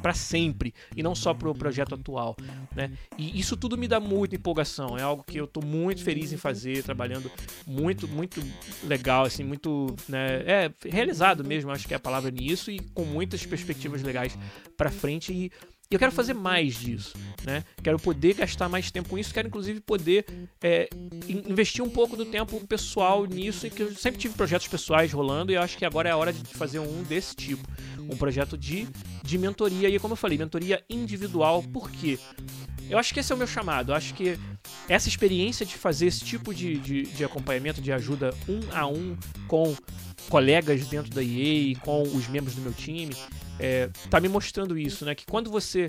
[0.00, 2.36] para sempre e não só para o projeto atual.
[2.74, 2.90] Né?
[3.18, 6.36] E isso tudo me dá muita empolgação, é algo que eu estou muito feliz em
[6.36, 7.30] fazer, trabalhando
[7.66, 8.42] muito, muito
[8.84, 13.04] legal, assim, muito né, é, realizado mesmo, acho que é a palavra nisso, e com
[13.04, 14.38] muitas perspectivas legais
[14.76, 15.32] para frente.
[15.32, 15.52] E
[15.92, 17.12] e eu quero fazer mais disso,
[17.44, 17.64] né?
[17.82, 20.24] Quero poder gastar mais tempo com isso, quero inclusive poder
[20.62, 20.88] é,
[21.28, 25.52] investir um pouco do tempo pessoal nisso, e que eu sempre tive projetos pessoais rolando,
[25.52, 27.68] e acho que agora é a hora de fazer um desse tipo,
[28.10, 28.88] um projeto de,
[29.22, 32.18] de mentoria, e como eu falei, mentoria individual, por quê?
[32.92, 34.38] Eu acho que esse é o meu chamado, eu acho que
[34.86, 39.16] essa experiência de fazer esse tipo de, de, de acompanhamento, de ajuda um a um
[39.48, 39.74] com
[40.28, 43.16] colegas dentro da EA, com os membros do meu time,
[43.58, 45.14] é, tá me mostrando isso, né?
[45.14, 45.86] Que quando você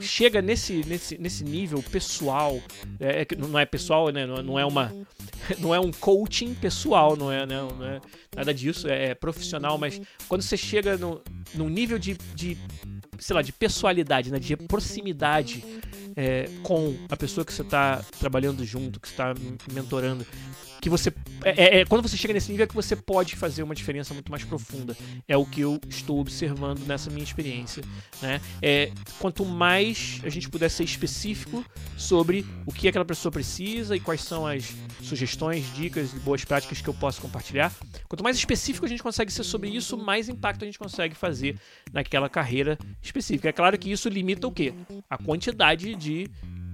[0.00, 2.58] chega nesse, nesse, nesse nível pessoal,
[2.98, 4.24] é, é não é pessoal, né?
[4.24, 4.90] Não é uma,
[5.60, 7.56] não é um coaching pessoal, não é, né?
[7.60, 8.00] não é
[8.34, 11.20] nada disso, é, é profissional, mas quando você chega no,
[11.54, 12.56] num nível de, de,
[13.20, 14.38] sei lá, de pessoalidade, né?
[14.38, 15.64] De proximidade
[16.16, 19.34] é, com a pessoa que você está trabalhando junto, que você está
[19.72, 20.26] mentorando,
[20.80, 21.12] que você.
[21.44, 24.14] É, é, é, quando você chega nesse nível é que você pode fazer uma diferença
[24.14, 24.96] muito mais profunda.
[25.28, 27.84] É o que eu estou observando nessa minha experiência.
[28.20, 28.40] Né?
[28.62, 31.64] É, quanto mais a gente puder ser específico
[31.96, 36.80] sobre o que aquela pessoa precisa e quais são as sugestões, dicas e boas práticas
[36.80, 37.72] que eu posso compartilhar,
[38.08, 41.58] quanto mais específico a gente consegue ser sobre isso, mais impacto a gente consegue fazer
[41.92, 42.78] naquela carreira
[43.10, 43.48] específica.
[43.48, 44.72] É claro que isso limita o quê?
[45.08, 46.30] A quantidade de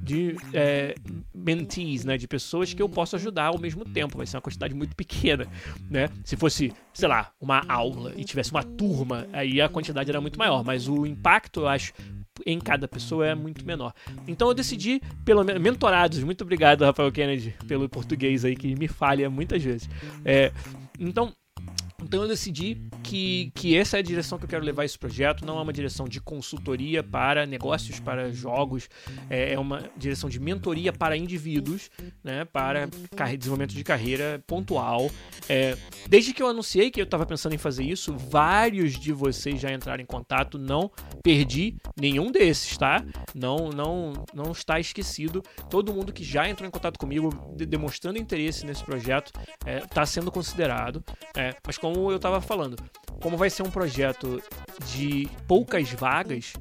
[0.07, 0.95] de é,
[1.35, 4.17] mentees, né, de pessoas que eu posso ajudar ao mesmo tempo.
[4.17, 5.49] Vai ser uma quantidade muito pequena,
[5.91, 6.09] né?
[6.23, 10.39] Se fosse, sei lá, uma aula e tivesse uma turma, aí a quantidade era muito
[10.39, 11.93] maior, mas o impacto, eu acho,
[12.47, 13.93] em cada pessoa é muito menor.
[14.29, 18.87] Então eu decidi, pelo menos, mentorados, muito obrigado, Rafael Kennedy, pelo português aí que me
[18.87, 19.91] falha muitas vezes.
[20.25, 20.53] É,
[21.01, 21.33] então,
[22.07, 25.45] então eu decidi que, que essa é a direção que eu quero levar esse projeto.
[25.45, 28.89] Não é uma direção de consultoria para negócios, para jogos,
[29.29, 31.91] é, é uma direção de mentoria para indivíduos,
[32.23, 32.89] né, para
[33.37, 35.11] desenvolvimento de carreira pontual.
[35.49, 35.77] É,
[36.09, 39.73] desde que eu anunciei que eu estava pensando em fazer isso, vários de vocês já
[39.73, 40.61] entraram em contato.
[40.61, 40.89] Não
[41.25, 43.05] perdi nenhum desses, tá?
[43.35, 45.43] Não, não, não está esquecido.
[45.69, 49.33] Todo mundo que já entrou em contato comigo, de, demonstrando interesse nesse projeto,
[49.67, 51.03] está é, sendo considerado.
[51.37, 52.77] É, mas como como eu estava falando,
[53.23, 54.43] como vai ser um projeto
[54.85, 56.53] de poucas vagas,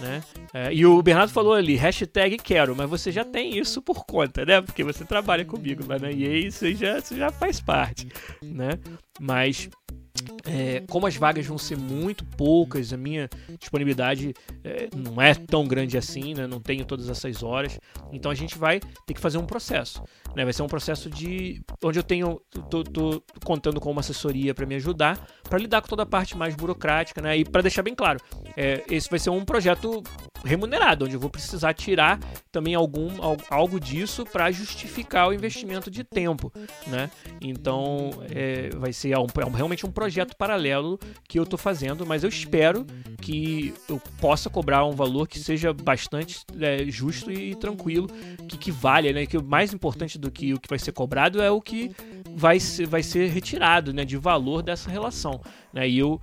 [0.00, 0.20] né?
[0.52, 4.44] É, e o Bernardo falou ali, hashtag quero, mas você já tem isso por conta,
[4.44, 4.60] né?
[4.60, 8.08] Porque você trabalha comigo lá na EA, isso já, isso já faz parte,
[8.42, 8.70] né?
[9.20, 9.70] Mas
[10.44, 15.66] é, como as vagas vão ser muito poucas, a minha disponibilidade é, não é tão
[15.66, 16.46] grande assim, né?
[16.46, 17.78] não tenho todas essas horas,
[18.12, 20.02] então a gente vai ter que fazer um processo.
[20.34, 20.44] Né?
[20.44, 24.66] Vai ser um processo de onde eu tenho, tô, tô contando com uma assessoria para
[24.66, 27.36] me ajudar, para lidar com toda a parte mais burocrática, né?
[27.36, 28.20] E para deixar bem claro,
[28.56, 30.02] é, esse vai ser um projeto
[30.44, 32.18] remunerado, onde eu vou precisar tirar
[32.50, 33.10] também algum
[33.50, 36.52] algo disso para justificar o investimento de tempo,
[36.86, 37.10] né?
[37.40, 40.98] Então é, vai ser um, é realmente um projeto paralelo
[41.28, 42.86] que eu estou fazendo, mas eu espero
[43.20, 48.08] que eu possa cobrar um valor que seja bastante é, justo e tranquilo,
[48.48, 49.26] que, que valha, né?
[49.26, 51.90] Que o mais importante do que o que vai ser cobrado é o que
[52.34, 54.04] vai ser, vai ser retirado, né?
[54.04, 55.40] De valor dessa relação,
[55.72, 55.88] né?
[55.88, 56.20] E eu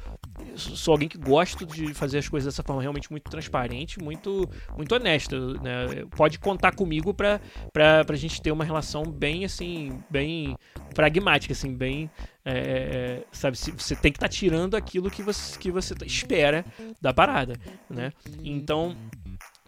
[0.56, 4.94] sou alguém que gosto de fazer as coisas dessa forma realmente muito transparente, muito muito
[4.94, 6.06] honesta, né?
[6.16, 7.40] Pode contar comigo para
[7.74, 10.56] a gente ter uma relação bem assim, bem
[10.94, 12.10] pragmática, assim, bem
[12.44, 16.66] é, é sabe, você tem que estar tá tirando aquilo que você que você espera
[17.02, 17.56] da parada,
[17.90, 18.12] né?
[18.44, 18.96] Então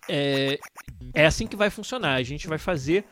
[0.10, 0.60] é,
[1.14, 2.16] é assim que vai funcionar.
[2.16, 3.06] A gente vai fazer.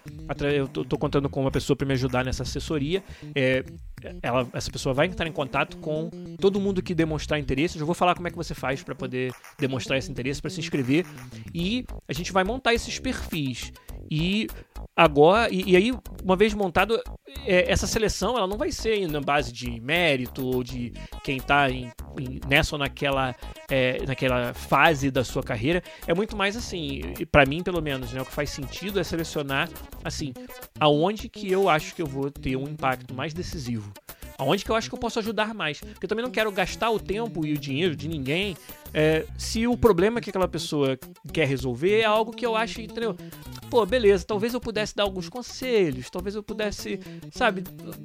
[0.54, 3.04] Eu tô contando com uma pessoa para me ajudar nessa assessoria.
[3.36, 3.64] É,
[4.22, 7.76] ela, essa pessoa vai entrar em contato com todo mundo que demonstrar interesse.
[7.76, 10.50] Eu já vou falar como é que você faz para poder demonstrar esse interesse, para
[10.50, 11.06] se inscrever.
[11.54, 13.72] E a gente vai montar esses perfis.
[14.10, 14.48] E
[14.96, 15.94] agora, e, e aí,
[16.24, 17.02] uma vez montado,
[17.46, 20.94] é, essa seleção ela não vai ser na base de mérito ou de
[21.24, 23.36] quem está em, em, nessa ou naquela,
[23.70, 25.84] é, naquela fase da sua carreira.
[26.08, 27.02] É muito mais assim,
[27.32, 29.70] para mim pelo menos, né, o que faz sentido é selecionar
[30.04, 30.34] assim,
[30.80, 33.92] aonde que eu acho que eu vou ter um impacto mais decisivo.
[34.38, 35.80] Aonde que eu acho que eu posso ajudar mais?
[35.80, 38.56] Porque eu também não quero gastar o tempo e o dinheiro de ninguém
[38.94, 40.98] é, se o problema que aquela pessoa
[41.34, 43.16] quer resolver é algo que eu acho, entendeu?
[43.70, 47.00] Pô, beleza, talvez eu pudesse dar alguns conselhos, talvez eu pudesse,
[47.32, 47.64] sabe,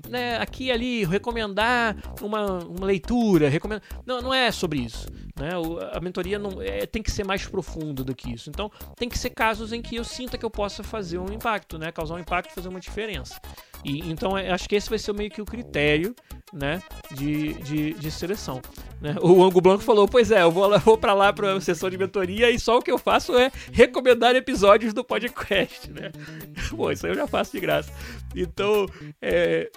[0.09, 3.83] né, aqui e ali, recomendar uma, uma leitura, recomendar.
[4.05, 5.07] Não, não é sobre isso.
[5.39, 5.51] Né?
[5.93, 8.51] A mentoria não, é, tem que ser mais profundo do que isso.
[8.51, 11.78] Então, tem que ser casos em que eu sinta que eu possa fazer um impacto,
[11.78, 11.93] né?
[11.93, 13.41] causar um impacto, fazer uma diferença.
[13.85, 16.14] E, então, é, acho que esse vai ser meio que o critério
[16.53, 18.61] né, de, de, de seleção.
[19.01, 19.16] Né?
[19.20, 21.97] O Ango Blanco falou: Pois é, eu vou, vou para lá para a sessão de
[21.97, 25.91] mentoria e só o que eu faço é recomendar episódios do podcast.
[25.91, 26.12] Né?
[26.70, 27.93] Pô, isso aí eu já faço de graça.
[28.37, 28.87] Então,
[29.20, 29.70] é,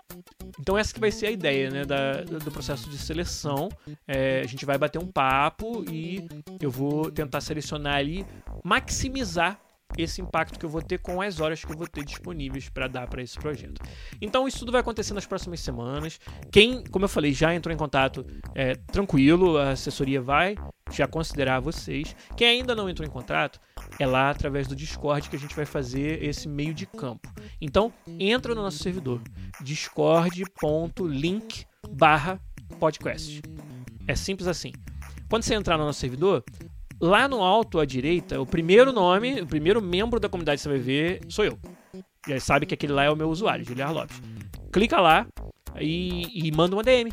[0.60, 3.70] então essa que vai ser a ideia né, da, do processo de seleção.
[4.08, 6.28] É, a gente vai bater um papo e
[6.62, 8.26] eu vou tentar selecionar ali,
[8.64, 9.60] maximizar
[9.98, 12.88] esse impacto que eu vou ter com as horas que eu vou ter disponíveis para
[12.88, 13.82] dar para esse projeto.
[14.22, 16.20] Então isso tudo vai acontecer nas próximas semanas.
[16.52, 20.56] Quem, como eu falei, já entrou em contato, é, tranquilo, a assessoria vai
[20.92, 22.16] já considerar vocês.
[22.38, 23.60] Quem ainda não entrou em contato,
[24.00, 27.32] é lá através do Discord que a gente vai fazer esse meio de campo.
[27.60, 29.22] Então entra no nosso servidor
[29.62, 31.66] discord.link
[32.80, 33.42] podcast.
[34.08, 34.72] É simples assim.
[35.30, 36.44] Quando você entrar no nosso servidor,
[37.00, 40.70] Lá no alto à direita, o primeiro nome, o primeiro membro da comunidade que você
[40.70, 41.60] vai ver sou eu.
[42.28, 44.22] Já sabe que aquele lá é o meu usuário, Giliar Lopes.
[44.72, 45.28] Clica lá
[45.80, 47.12] e, e manda uma DM.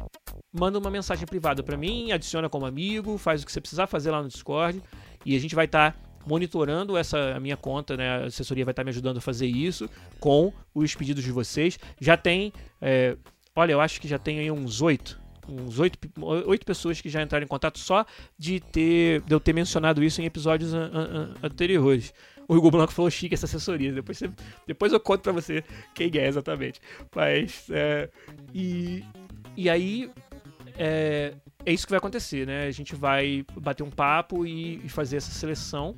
[0.53, 4.11] Manda uma mensagem privada para mim, adiciona como amigo, faz o que você precisar fazer
[4.11, 4.83] lá no Discord
[5.25, 8.23] e a gente vai estar tá monitorando essa a minha conta, né?
[8.23, 9.89] A assessoria vai estar tá me ajudando a fazer isso
[10.21, 11.79] com os pedidos de vocês.
[12.01, 13.17] Já tem, é,
[13.57, 15.99] olha, eu acho que já tem aí uns oito uns oito,
[16.47, 18.07] oito pessoas que já entraram em contato só
[18.39, 22.13] de ter de eu ter mencionado isso em episódios an, an, anteriores.
[22.49, 23.93] O Hugo Blanco falou chique essa assessoria.
[23.93, 24.31] Depois, você,
[24.67, 25.65] depois eu conto pra você
[25.95, 26.81] quem é exatamente.
[27.15, 27.67] Mas.
[27.71, 28.09] É,
[28.53, 29.05] e,
[29.57, 30.11] e aí.
[30.77, 31.35] É,
[31.65, 32.67] é isso que vai acontecer, né?
[32.67, 35.97] A gente vai bater um papo e, e fazer essa seleção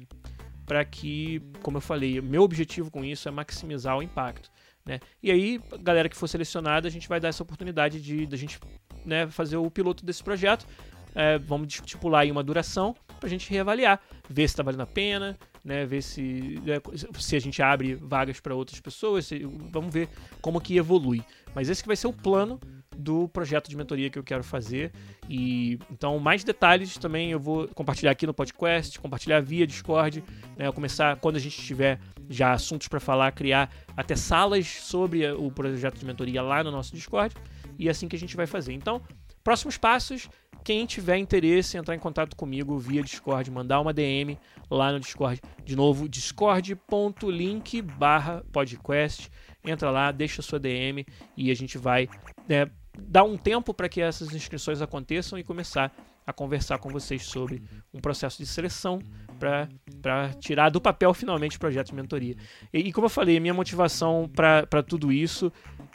[0.66, 4.50] para que, como eu falei, meu objetivo com isso é maximizar o impacto.
[4.84, 5.00] Né?
[5.22, 8.38] E aí, galera que for selecionada, a gente vai dar essa oportunidade de, de a
[8.38, 8.58] gente
[9.04, 10.66] né, fazer o piloto desse projeto.
[11.14, 14.86] É, vamos estipular aí uma duração para a gente reavaliar, ver se está valendo a
[14.86, 16.80] pena, né, ver se, né,
[17.18, 19.38] se a gente abre vagas para outras pessoas, se,
[19.70, 20.08] vamos ver
[20.40, 21.22] como que evolui.
[21.54, 22.60] Mas esse que vai ser o plano
[22.96, 24.92] do projeto de mentoria que eu quero fazer.
[25.28, 30.22] E então mais detalhes também eu vou compartilhar aqui no podcast, compartilhar via Discord,
[30.56, 35.50] né, começar quando a gente tiver já assuntos para falar, criar até salas sobre o
[35.50, 37.34] projeto de mentoria lá no nosso Discord.
[37.78, 38.72] E é assim que a gente vai fazer.
[38.72, 39.02] Então,
[39.42, 40.28] próximos passos,
[40.64, 44.38] quem tiver interesse, entrar em contato comigo via Discord, mandar uma DM
[44.70, 45.40] lá no Discord.
[45.62, 49.30] De novo, discord.link barra podcast.
[49.62, 51.04] Entra lá, deixa sua DM
[51.36, 52.08] e a gente vai
[52.48, 52.68] é,
[52.98, 55.94] dar um tempo para que essas inscrições aconteçam e começar
[56.26, 58.98] a conversar com vocês sobre um processo de seleção
[59.38, 62.36] para tirar do papel finalmente o projeto de mentoria.
[62.72, 65.52] E, e como eu falei, minha motivação para tudo isso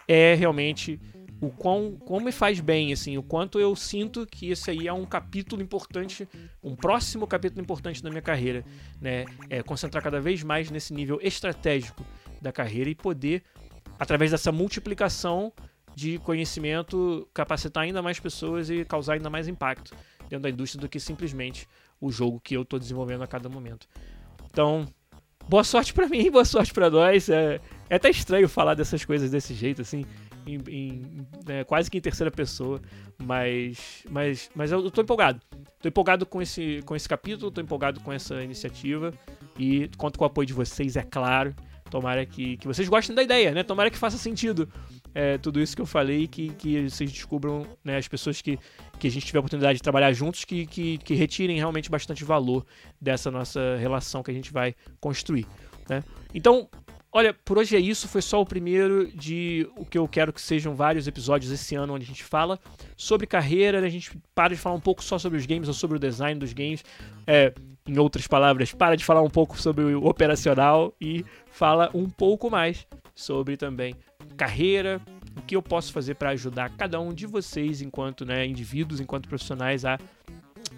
[0.07, 0.99] é realmente
[1.41, 4.93] o quão como me faz bem, assim, o quanto eu sinto que esse aí é
[4.93, 6.27] um capítulo importante,
[6.61, 8.63] um próximo capítulo importante da minha carreira,
[8.99, 9.25] né?
[9.49, 12.05] É concentrar cada vez mais nesse nível estratégico
[12.41, 13.43] da carreira e poder,
[13.97, 15.53] através dessa multiplicação
[15.99, 19.93] de conhecimento, capacitar ainda mais pessoas e causar ainda mais impacto
[20.29, 21.67] dentro da indústria do que simplesmente
[21.99, 23.87] o jogo que eu estou desenvolvendo a cada momento.
[24.45, 24.87] Então,
[25.47, 27.27] boa sorte para mim, boa sorte para nós.
[27.27, 30.05] É, é até estranho falar dessas coisas desse jeito, assim
[30.45, 32.81] em, em né, quase que em terceira pessoa,
[33.17, 35.39] mas, mas, mas eu tô empolgado.
[35.81, 39.13] Tô empolgado com esse, com esse capítulo, tô empolgado com essa iniciativa
[39.57, 41.53] e conto com o apoio de vocês, é claro.
[41.89, 43.63] Tomara que, que vocês gostem da ideia, né?
[43.63, 44.69] Tomara que faça sentido
[45.13, 48.59] é, tudo isso que eu falei que, que vocês descubram, né, as pessoas que,
[48.99, 52.23] que a gente tiver a oportunidade de trabalhar juntos, que, que, que retirem realmente bastante
[52.23, 52.65] valor
[53.01, 55.47] dessa nossa relação que a gente vai construir.
[55.89, 56.03] Né?
[56.33, 56.69] Então,
[57.11, 58.07] Olha, por hoje é isso.
[58.07, 61.95] Foi só o primeiro de o que eu quero que sejam vários episódios esse ano
[61.95, 62.59] onde a gente fala
[62.95, 63.81] sobre carreira.
[63.81, 63.87] Né?
[63.87, 66.39] A gente para de falar um pouco só sobre os games ou sobre o design
[66.39, 66.83] dos games.
[67.25, 67.51] É,
[67.89, 72.49] em outras palavras, para de falar um pouco sobre o operacional e fala um pouco
[72.49, 73.95] mais sobre também
[74.37, 75.01] carreira,
[75.35, 79.27] o que eu posso fazer para ajudar cada um de vocês enquanto né, indivíduos, enquanto
[79.27, 79.97] profissionais a,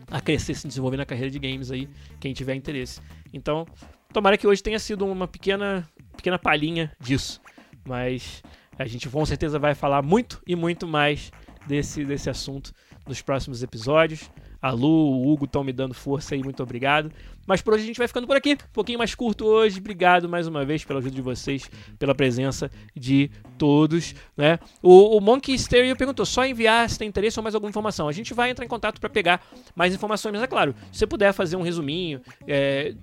[0.09, 1.88] a crescer, se desenvolver na carreira de games aí,
[2.20, 3.01] quem tiver interesse.
[3.34, 3.68] Então,
[4.12, 7.41] tomara que hoje tenha sido uma pequena pequena palhinha disso.
[7.86, 8.43] Mas
[8.78, 11.32] a gente com certeza vai falar muito e muito mais
[11.68, 12.74] desse, desse assunto
[13.07, 14.30] nos próximos episódios.
[14.62, 17.12] A Lu, o Hugo estão me dando força aí, muito obrigado.
[17.51, 18.53] Mas por hoje a gente vai ficando por aqui.
[18.53, 19.77] Um pouquinho mais curto hoje.
[19.77, 24.15] Obrigado mais uma vez pela ajuda de vocês, pela presença de todos.
[24.37, 24.57] Né?
[24.81, 28.07] O, o Monkey Stereo perguntou: só enviar se tem interesse ou mais alguma informação.
[28.07, 29.45] A gente vai entrar em contato para pegar
[29.75, 32.95] mais informações, mas é claro, se você puder fazer um resuminho, é,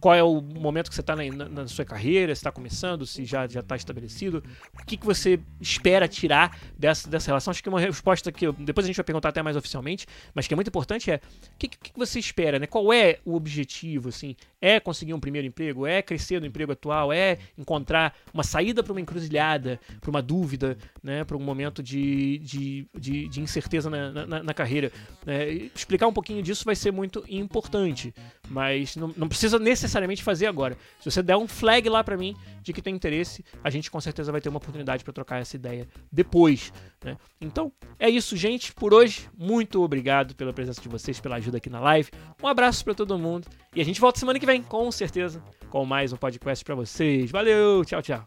[0.00, 3.04] qual é o momento que você está na, na, na, sua carreira, se está começando,
[3.04, 7.50] se já está estabelecido, o que, que você espera tirar dessa, dessa relação.
[7.50, 10.46] Acho que uma resposta que eu, depois a gente vai perguntar até mais oficialmente, mas
[10.46, 12.58] que é muito importante é: o que, que, que você espera?
[12.58, 12.66] Né?
[12.66, 13.81] Qual é o objetivo?
[13.82, 18.44] Objetivo, assim, é conseguir um primeiro emprego, é crescer no emprego atual, é encontrar uma
[18.44, 23.40] saída para uma encruzilhada, para uma dúvida, né, para um momento de, de, de, de
[23.40, 24.92] incerteza na, na, na carreira.
[25.26, 28.14] É, explicar um pouquinho disso vai ser muito importante,
[28.48, 30.78] mas não, não precisa necessariamente fazer agora.
[31.00, 34.00] Se você der um flag lá para mim de que tem interesse, a gente com
[34.00, 36.72] certeza vai ter uma oportunidade para trocar essa ideia depois.
[37.04, 37.16] Né?
[37.40, 38.72] Então, é isso, gente.
[38.72, 42.10] Por hoje, muito obrigado pela presença de vocês, pela ajuda aqui na live.
[42.40, 45.86] Um abraço para todo mundo e a gente volta semana que vem, com certeza, com
[45.86, 47.30] mais um podcast para vocês.
[47.30, 48.26] Valeu, tchau, tchau.